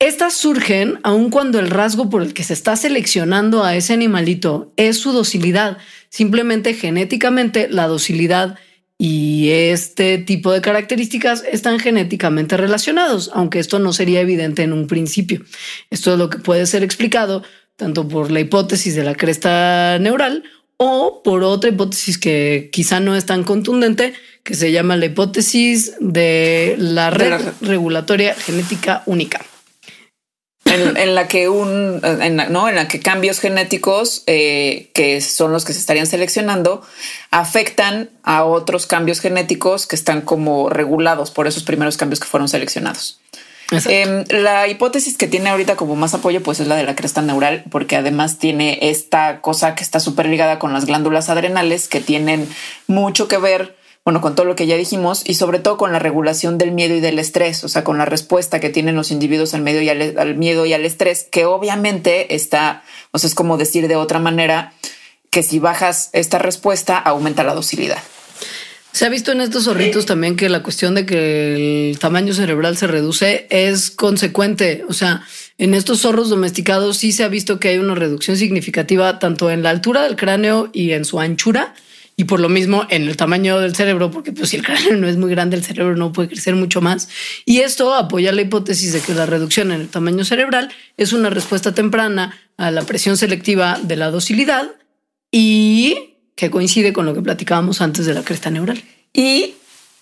[0.00, 4.72] Estas surgen aun cuando el rasgo por el que se está seleccionando a ese animalito
[4.76, 5.78] es su docilidad.
[6.08, 8.58] Simplemente genéticamente la docilidad
[8.98, 14.88] y este tipo de características están genéticamente relacionados, aunque esto no sería evidente en un
[14.88, 15.44] principio.
[15.90, 17.44] Esto es lo que puede ser explicado
[17.76, 20.44] tanto por la hipótesis de la cresta neural
[20.76, 25.94] o por otra hipótesis que quizá no es tan contundente, que se llama la hipótesis
[26.00, 27.52] de la red la red.
[27.60, 29.44] regulatoria genética única.
[30.66, 35.20] En, en la que un, en la, no, en la que cambios genéticos eh, que
[35.20, 36.82] son los que se estarían seleccionando
[37.30, 42.48] afectan a otros cambios genéticos que están como regulados por esos primeros cambios que fueron
[42.48, 43.20] seleccionados.
[43.86, 47.22] Eh, la hipótesis que tiene ahorita como más apoyo, pues es la de la cresta
[47.22, 52.00] neural, porque además tiene esta cosa que está súper ligada con las glándulas adrenales que
[52.00, 52.48] tienen
[52.86, 55.98] mucho que ver, bueno, con todo lo que ya dijimos y sobre todo con la
[55.98, 59.54] regulación del miedo y del estrés, o sea, con la respuesta que tienen los individuos
[59.54, 63.56] al miedo y al miedo y al estrés, que obviamente está, o sea, es como
[63.56, 64.72] decir de otra manera
[65.30, 67.98] que si bajas esta respuesta aumenta la docilidad.
[68.94, 72.76] Se ha visto en estos zorritos también que la cuestión de que el tamaño cerebral
[72.76, 74.84] se reduce es consecuente.
[74.88, 75.26] O sea,
[75.58, 79.64] en estos zorros domesticados sí se ha visto que hay una reducción significativa tanto en
[79.64, 81.74] la altura del cráneo y en su anchura
[82.14, 85.08] y por lo mismo en el tamaño del cerebro, porque pues si el cráneo no
[85.08, 87.08] es muy grande, el cerebro no puede crecer mucho más.
[87.44, 91.30] Y esto apoya la hipótesis de que la reducción en el tamaño cerebral es una
[91.30, 94.70] respuesta temprana a la presión selectiva de la docilidad
[95.32, 98.82] y que coincide con lo que platicábamos antes de la cresta neural.
[99.12, 99.54] Y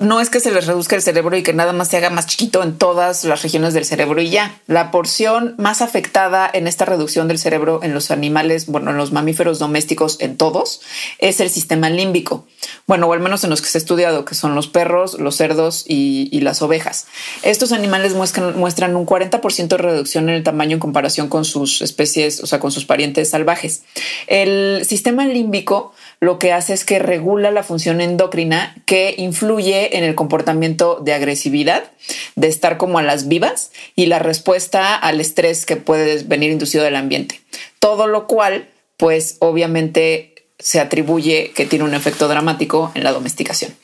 [0.02, 2.26] no es que se les reduzca el cerebro y que nada más se haga más
[2.26, 4.60] chiquito en todas las regiones del cerebro y ya.
[4.66, 9.12] La porción más afectada en esta reducción del cerebro en los animales, bueno, en los
[9.12, 10.80] mamíferos domésticos, en todos,
[11.18, 12.46] es el sistema límbico.
[12.88, 15.36] Bueno, o al menos en los que se ha estudiado, que son los perros, los
[15.36, 17.06] cerdos y, las ovejas.
[17.44, 21.80] Estos animales muestran, muestran un 40% de reducción en el tamaño en comparación con sus
[21.80, 23.84] especies, o sea, con sus parientes salvajes.
[24.26, 25.92] El sistema límbico
[26.22, 31.14] lo que hace es que regula la función endocrina que influye en el comportamiento de
[31.14, 31.90] agresividad,
[32.36, 36.84] de estar como a las vivas y la respuesta al estrés que puede venir inducido
[36.84, 37.40] del ambiente.
[37.80, 38.68] Todo lo cual,
[38.98, 43.74] pues obviamente se atribuye que tiene un efecto dramático en la domesticación.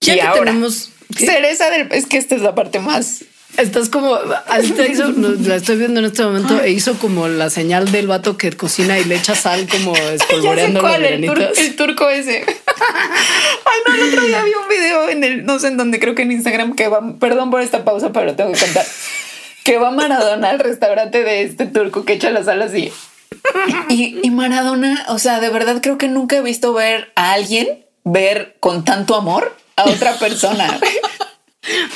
[0.00, 3.22] y ahora, tenemos cereza del es que esta es la parte más
[3.56, 4.18] Estás como,
[4.90, 5.12] hizo,
[5.46, 8.98] la estoy viendo en este momento e hizo como la señal del vato que cocina
[8.98, 12.44] y le echa sal como espolvoreando los el, el, turco ese.
[12.46, 16.14] Ay, no, el otro día vi un video en el, no sé en dónde, creo
[16.14, 18.86] que en Instagram, que va, perdón por esta pausa, pero tengo que contar,
[19.64, 22.92] que va Maradona al restaurante de este turco que echa la sal así.
[23.88, 27.84] Y, y Maradona, o sea, de verdad creo que nunca he visto ver a alguien
[28.04, 30.78] ver con tanto amor a otra persona.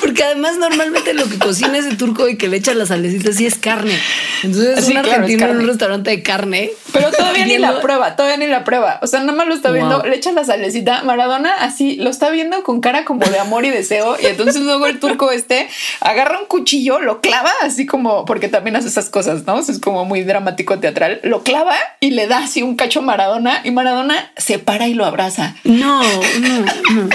[0.00, 3.46] Porque además normalmente lo que cocina ese turco y que le echa las salecitas sí
[3.46, 3.98] es carne.
[4.42, 6.70] Entonces es un argentino en un restaurante de carne.
[6.92, 8.98] Pero todavía ni la prueba, todavía ni la prueba.
[9.02, 11.02] O sea, nada más lo está viendo, le echa la salecita.
[11.02, 14.16] Maradona así lo está viendo con cara como de amor y deseo.
[14.20, 15.68] Y entonces luego el turco este
[16.00, 19.58] agarra un cuchillo, lo clava así como, porque también hace esas cosas, ¿no?
[19.58, 21.20] Es como muy dramático teatral.
[21.22, 24.94] Lo clava y le da así un cacho a Maradona y Maradona se para y
[24.94, 25.54] lo abraza.
[25.64, 27.08] No, no, no.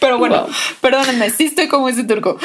[0.00, 0.46] Pero bueno,
[0.80, 2.38] perdónenme, sí estoy como ese turco.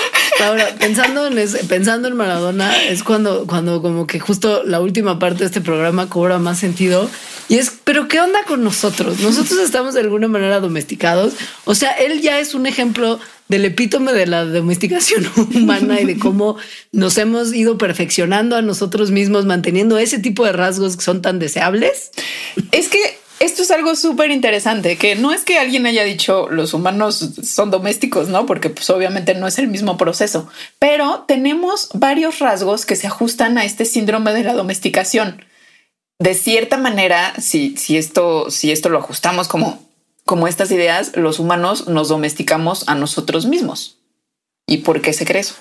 [0.43, 1.35] Ahora, pensando en
[1.67, 6.09] pensando en Maradona, es cuando, cuando como que justo la última parte de este programa
[6.09, 7.09] cobra más sentido.
[7.47, 9.19] Y es, pero ¿qué onda con nosotros?
[9.19, 11.33] Nosotros estamos de alguna manera domesticados.
[11.65, 16.17] O sea, él ya es un ejemplo del epítome de la domesticación humana y de
[16.17, 16.57] cómo
[16.91, 21.37] nos hemos ido perfeccionando a nosotros mismos, manteniendo ese tipo de rasgos que son tan
[21.37, 22.11] deseables.
[22.71, 26.73] Es que esto es algo súper interesante, que no es que alguien haya dicho los
[26.73, 28.45] humanos son domésticos, ¿no?
[28.45, 30.47] Porque pues obviamente no es el mismo proceso,
[30.79, 35.43] pero tenemos varios rasgos que se ajustan a este síndrome de la domesticación.
[36.17, 39.83] De cierta manera, si, si, esto, si esto lo ajustamos como,
[40.23, 43.97] como estas ideas, los humanos nos domesticamos a nosotros mismos.
[44.65, 45.55] ¿Y por qué se cree eso?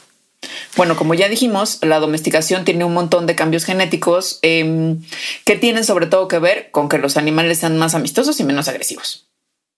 [0.76, 5.00] Bueno, como ya dijimos, la domesticación tiene un montón de cambios genéticos em,
[5.44, 8.68] que tienen sobre todo que ver con que los animales sean más amistosos y menos
[8.68, 9.26] agresivos.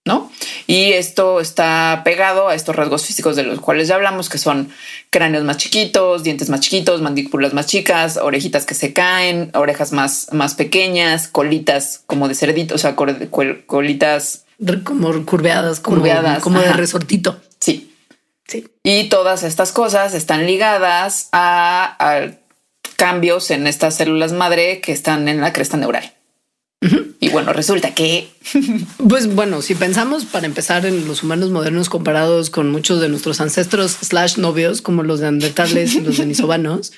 [0.05, 0.31] ¿No?
[0.69, 4.71] Y esto está pegado a estos rasgos físicos de los cuales ya hablamos, que son
[5.11, 10.29] cráneos más chiquitos, dientes más chiquitos, mandíbulas más chicas, orejitas que se caen, orejas más,
[10.31, 14.47] más pequeñas, colitas como de cerdito, o sea, colitas
[14.85, 17.41] como curveadas, curveadas, como, de resortito.
[17.61, 17.93] Sí.
[18.49, 18.68] Sí.
[18.82, 22.30] Y todas estas cosas están ligadas a,
[22.97, 26.12] cambios en estas células madre que están en la cresta neural.
[27.18, 28.28] Y bueno, resulta que...
[29.09, 33.40] pues bueno, si pensamos para empezar en los humanos modernos comparados con muchos de nuestros
[33.40, 36.92] ancestros slash novios, como los de Andertales y los denisovanos.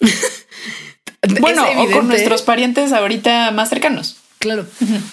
[1.40, 4.15] bueno, o con nuestros parientes ahorita más cercanos.
[4.46, 4.64] Claro,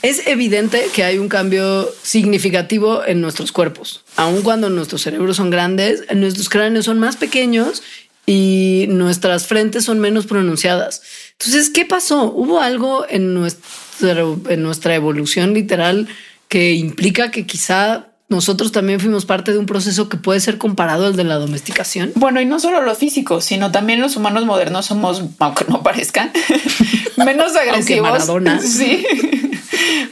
[0.04, 4.04] es evidente que hay un cambio significativo en nuestros cuerpos.
[4.16, 7.82] Aun cuando nuestros cerebros son grandes, nuestros cráneos son más pequeños
[8.28, 11.02] y nuestras frentes son menos pronunciadas.
[11.32, 12.32] Entonces, ¿qué pasó?
[12.32, 16.08] ¿Hubo algo en nuestra, evolución literal
[16.48, 21.06] que implica que quizá nosotros también fuimos parte de un proceso que puede ser comparado
[21.06, 22.12] al de la domesticación.
[22.16, 26.32] Bueno, y no solo lo físico, sino también los humanos modernos somos, aunque no parezcan,
[27.18, 28.24] menos agresivos.
[28.64, 29.06] Sí.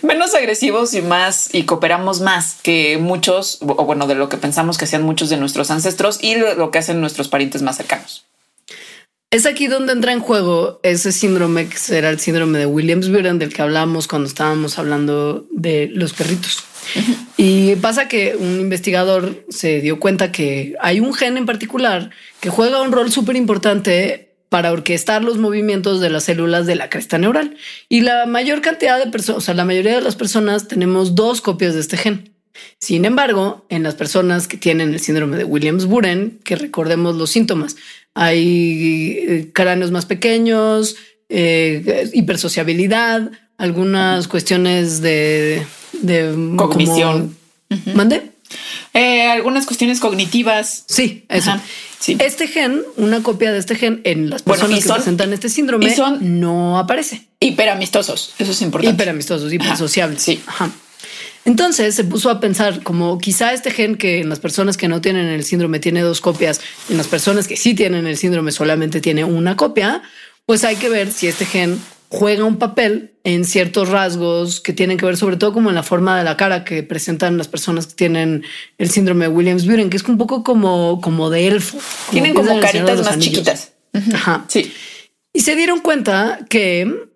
[0.01, 4.77] menos agresivos y más y cooperamos más que muchos, o bueno, de lo que pensamos
[4.77, 8.25] que hacían muchos de nuestros ancestros y lo que hacen nuestros parientes más cercanos.
[9.31, 13.53] Es aquí donde entra en juego ese síndrome que será el síndrome de Williams-Buren del
[13.53, 16.65] que hablamos cuando estábamos hablando de los perritos.
[17.37, 22.09] Y pasa que un investigador se dio cuenta que hay un gen en particular
[22.41, 26.89] que juega un rol súper importante para orquestar los movimientos de las células de la
[26.89, 27.55] cresta neural.
[27.87, 31.39] Y la mayor cantidad de personas, o sea, la mayoría de las personas tenemos dos
[31.39, 32.33] copias de este gen.
[32.79, 37.77] Sin embargo, en las personas que tienen el síndrome de Williams-Buren, que recordemos los síntomas,
[38.13, 40.95] hay eh, cráneos más pequeños,
[41.29, 45.65] eh, hipersociabilidad, algunas cuestiones de,
[46.01, 47.35] de cognición.
[47.93, 48.31] ¿Mande?
[48.93, 50.83] Eh, algunas cuestiones cognitivas.
[50.87, 51.51] Sí, eso.
[51.51, 51.61] Ajá,
[51.99, 52.17] sí.
[52.19, 55.47] Este gen, una copia de este gen en las Bueno, personas que son- presentan este
[55.47, 57.27] síndrome son- no aparece.
[57.39, 58.93] Hiperamistosos, eso es importante.
[58.95, 60.21] Hiperamistosos, hipersociables.
[60.21, 60.41] sí.
[60.45, 60.69] Ajá.
[61.45, 65.01] Entonces se puso a pensar como quizá este gen que en las personas que no
[65.01, 69.01] tienen el síndrome tiene dos copias, en las personas que sí tienen el síndrome solamente
[69.01, 70.03] tiene una copia,
[70.45, 71.79] pues hay que ver si este gen
[72.09, 75.83] juega un papel en ciertos rasgos que tienen que ver sobre todo como en la
[75.83, 78.43] forma de la cara que presentan las personas que tienen
[78.77, 81.79] el síndrome de Williams-Buren, que es un poco como, como de elfo.
[82.11, 83.33] Tienen como caritas más Anillos.
[83.33, 83.71] chiquitas.
[84.13, 84.45] Ajá.
[84.47, 84.73] Sí.
[85.33, 87.07] Y se dieron cuenta que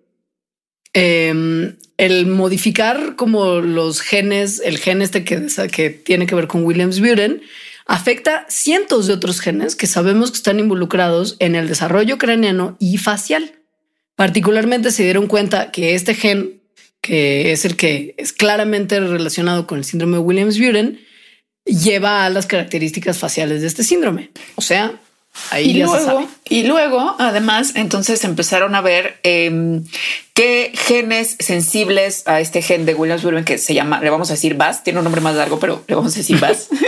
[0.94, 7.42] eh, el modificar como los genes, el gen este que, tiene que ver con Williams-Buren,
[7.86, 12.98] afecta cientos de otros genes que sabemos que están involucrados en el desarrollo craneano y
[12.98, 13.52] facial.
[14.14, 16.60] Particularmente se dieron cuenta que este gen,
[17.00, 21.00] que es el que es claramente relacionado con el síndrome de Williams-Buren,
[21.64, 24.30] lleva a las características faciales de este síndrome.
[24.54, 25.00] O sea,
[25.50, 29.84] ahí Y luego, y luego, además, entonces empezaron a ver em,
[30.34, 34.54] qué genes sensibles a este gen de Williams-Buren que se llama, le vamos a decir
[34.54, 36.68] VAS, tiene un nombre más largo, pero le vamos a decir VAS.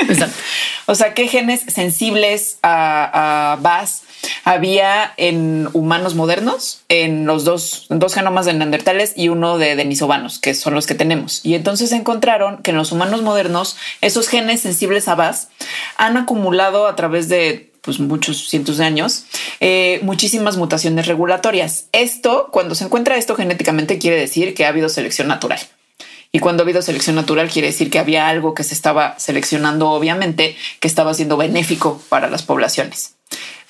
[0.90, 4.04] O sea, qué genes sensibles a, a VAS
[4.44, 10.38] había en humanos modernos, en los dos, dos genomas de neandertales y uno de denisovanos,
[10.38, 11.44] que son los que tenemos.
[11.44, 15.48] Y entonces encontraron que en los humanos modernos, esos genes sensibles a VAS
[15.96, 19.24] han acumulado a través de pues muchos cientos de años,
[19.60, 21.86] eh, muchísimas mutaciones regulatorias.
[21.92, 25.58] Esto, cuando se encuentra esto genéticamente, quiere decir que ha habido selección natural.
[26.30, 29.88] Y cuando ha habido selección natural, quiere decir que había algo que se estaba seleccionando,
[29.88, 33.14] obviamente, que estaba siendo benéfico para las poblaciones.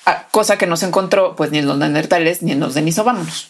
[0.05, 3.47] Ah, cosa que no se encontró pues ni en los neandertales ni en los denisovanos.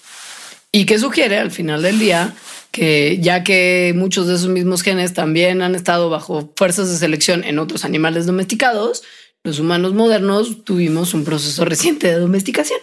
[0.72, 2.36] Y que sugiere al final del día
[2.70, 7.44] que ya que muchos de esos mismos genes también han estado bajo fuerzas de selección
[7.44, 9.02] en otros animales domesticados,
[9.44, 12.80] los humanos modernos tuvimos un proceso reciente de domesticación.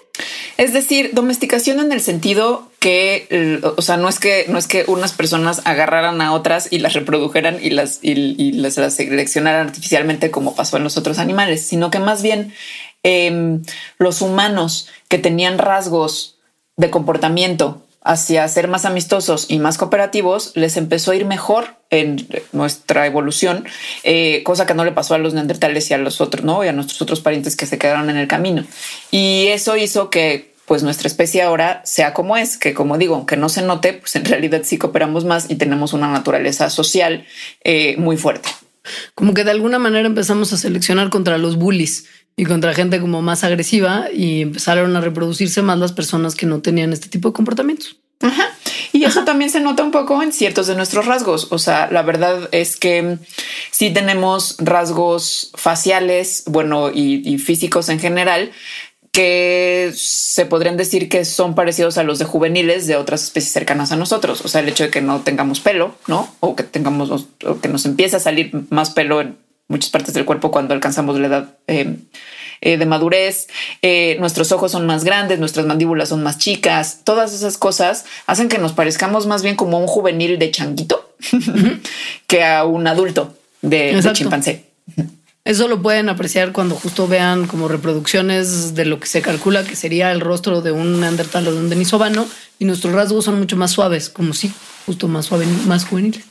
[0.57, 4.84] Es decir, domesticación en el sentido que, o sea, no es que no es que
[4.86, 10.54] unas personas agarraran a otras y las reprodujeran y las y, las, seleccionaran artificialmente como
[10.54, 12.54] pasó en los otros animales, sino que más bien
[13.02, 13.61] eh,
[13.98, 16.38] los humanos que tenían rasgos
[16.76, 22.26] de comportamiento hacia ser más amistosos y más cooperativos, les empezó a ir mejor en
[22.52, 23.64] nuestra evolución,
[24.04, 26.64] eh, cosa que no le pasó a los neandertales y a los otros, ¿no?
[26.64, 28.64] Y a nuestros otros parientes que se quedaron en el camino.
[29.11, 33.36] Y eso hizo que pues nuestra especie ahora sea como es, que como digo, aunque
[33.36, 37.24] no se note, pues en realidad sí cooperamos más y tenemos una naturaleza social
[37.62, 38.48] eh, muy fuerte.
[39.14, 42.07] Como que de alguna manera empezamos a seleccionar contra los bullies
[42.37, 46.61] y contra gente como más agresiva y empezaron a reproducirse más las personas que no
[46.61, 47.97] tenían este tipo de comportamientos.
[48.20, 48.55] Ajá.
[48.93, 51.49] Y eso también se nota un poco en ciertos de nuestros rasgos.
[51.51, 53.18] O sea, la verdad es que
[53.70, 58.53] sí tenemos rasgos faciales, bueno, y, y físicos en general,
[59.12, 63.93] que se podrían decir que son parecidos a los de juveniles de otras especies cercanas
[63.93, 64.43] a nosotros.
[64.45, 66.34] O sea, el hecho de que no tengamos pelo, ¿no?
[66.41, 70.24] O que tengamos, o que nos empiece a salir más pelo en muchas partes del
[70.24, 71.96] cuerpo cuando alcanzamos la edad eh,
[72.60, 73.48] eh, de madurez,
[73.82, 78.48] eh, nuestros ojos son más grandes, nuestras mandíbulas son más chicas, todas esas cosas hacen
[78.48, 81.12] que nos parezcamos más bien como un juvenil de changuito
[82.26, 84.64] que a un adulto de, chimpancé.
[85.44, 89.76] Eso lo pueden apreciar cuando justo vean como reproducciones de lo que se calcula que
[89.76, 92.26] sería el rostro de un neandertal o de un denisovano
[92.58, 94.52] y nuestros rasgos son mucho más suaves, como si
[94.87, 96.24] justo más suave, más juvenil.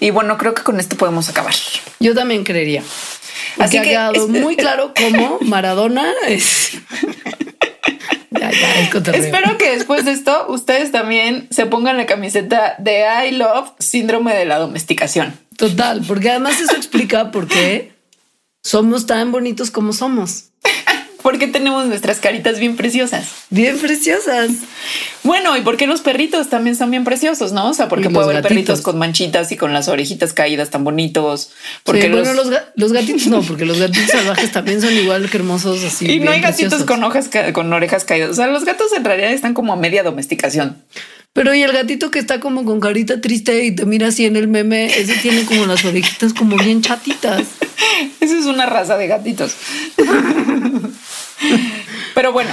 [0.00, 1.54] Y bueno, creo que con esto podemos acabar.
[1.98, 2.82] Yo también creería.
[3.58, 6.72] Así Así ha que quedado muy claro cómo Maradona es.
[8.30, 8.94] ya, ya, es.
[8.94, 14.34] Espero que después de esto ustedes también se pongan la camiseta de I Love Síndrome
[14.34, 15.38] de la Domesticación.
[15.56, 17.92] Total, porque además eso explica por qué
[18.62, 20.50] somos tan bonitos como somos.
[21.22, 23.28] Porque tenemos nuestras caritas bien preciosas.
[23.50, 24.50] Bien preciosas.
[25.22, 27.68] Bueno, y porque los perritos también son bien preciosos, ¿no?
[27.68, 28.48] O sea, porque puedo gatitos.
[28.48, 31.50] perritos con manchitas y con las orejitas caídas tan bonitos.
[31.84, 32.20] Porque Sí, los...
[32.26, 35.84] bueno, los, ga- los gatitos no, porque los gatitos salvajes también son igual que hermosos
[35.84, 36.10] así.
[36.10, 36.86] y no hay gatitos preciosos.
[36.86, 38.30] con hojas con orejas caídas.
[38.30, 40.76] O sea, los gatos en realidad están como a media domesticación.
[41.32, 44.36] Pero y el gatito que está como con carita triste y te mira así en
[44.36, 47.42] el meme, ese tiene como las orejitas como bien chatitas.
[48.20, 49.54] Esa es una raza de gatitos.
[52.14, 52.50] Pero bueno,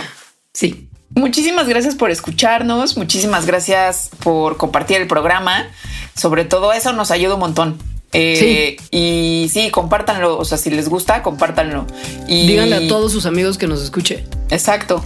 [0.53, 0.88] Sí.
[1.11, 5.68] Muchísimas gracias por escucharnos, muchísimas gracias por compartir el programa.
[6.15, 7.77] Sobre todo eso nos ayuda un montón.
[8.11, 10.38] Eh, Y sí, compártanlo.
[10.38, 11.85] O sea, si les gusta, compártanlo.
[12.27, 14.26] Y Díganle a todos sus amigos que nos escuche.
[14.49, 15.06] Exacto.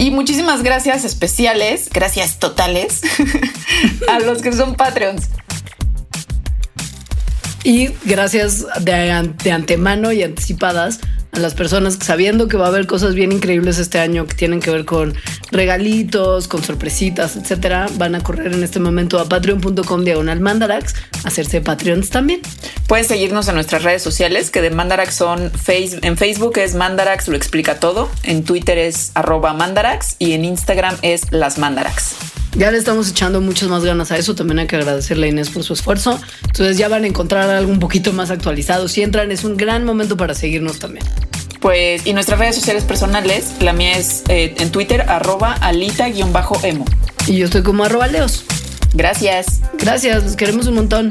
[0.00, 3.02] Y muchísimas gracias especiales, gracias totales
[4.08, 5.28] a los que son Patreons.
[7.64, 11.00] Y gracias de, de antemano y anticipadas
[11.32, 14.60] a las personas sabiendo que va a haber cosas bien increíbles este año que tienen
[14.60, 15.14] que ver con
[15.52, 20.94] regalitos, con sorpresitas, etcétera, van a correr en este momento a patreon.com diagonal mandarax,
[21.24, 22.40] hacerse Patreons también.
[22.86, 27.28] Pueden seguirnos en nuestras redes sociales, que de Mandarax son face, en Facebook es Mandarax
[27.28, 32.16] lo explica todo, en Twitter es arroba Mandarax y en Instagram es las Mandarax.
[32.56, 34.34] Ya le estamos echando muchas más ganas a eso.
[34.34, 36.20] También hay que agradecerle a Inés por su esfuerzo.
[36.42, 38.88] Entonces ya van a encontrar algo un poquito más actualizado.
[38.88, 41.04] Si entran, es un gran momento para seguirnos también.
[41.60, 46.84] Pues, y nuestras redes sociales personales, la mía es eh, en Twitter, arroba alita-emo.
[47.26, 48.44] Y yo estoy como arroba leos.
[48.94, 49.60] Gracias.
[49.78, 51.10] Gracias, los queremos un montón.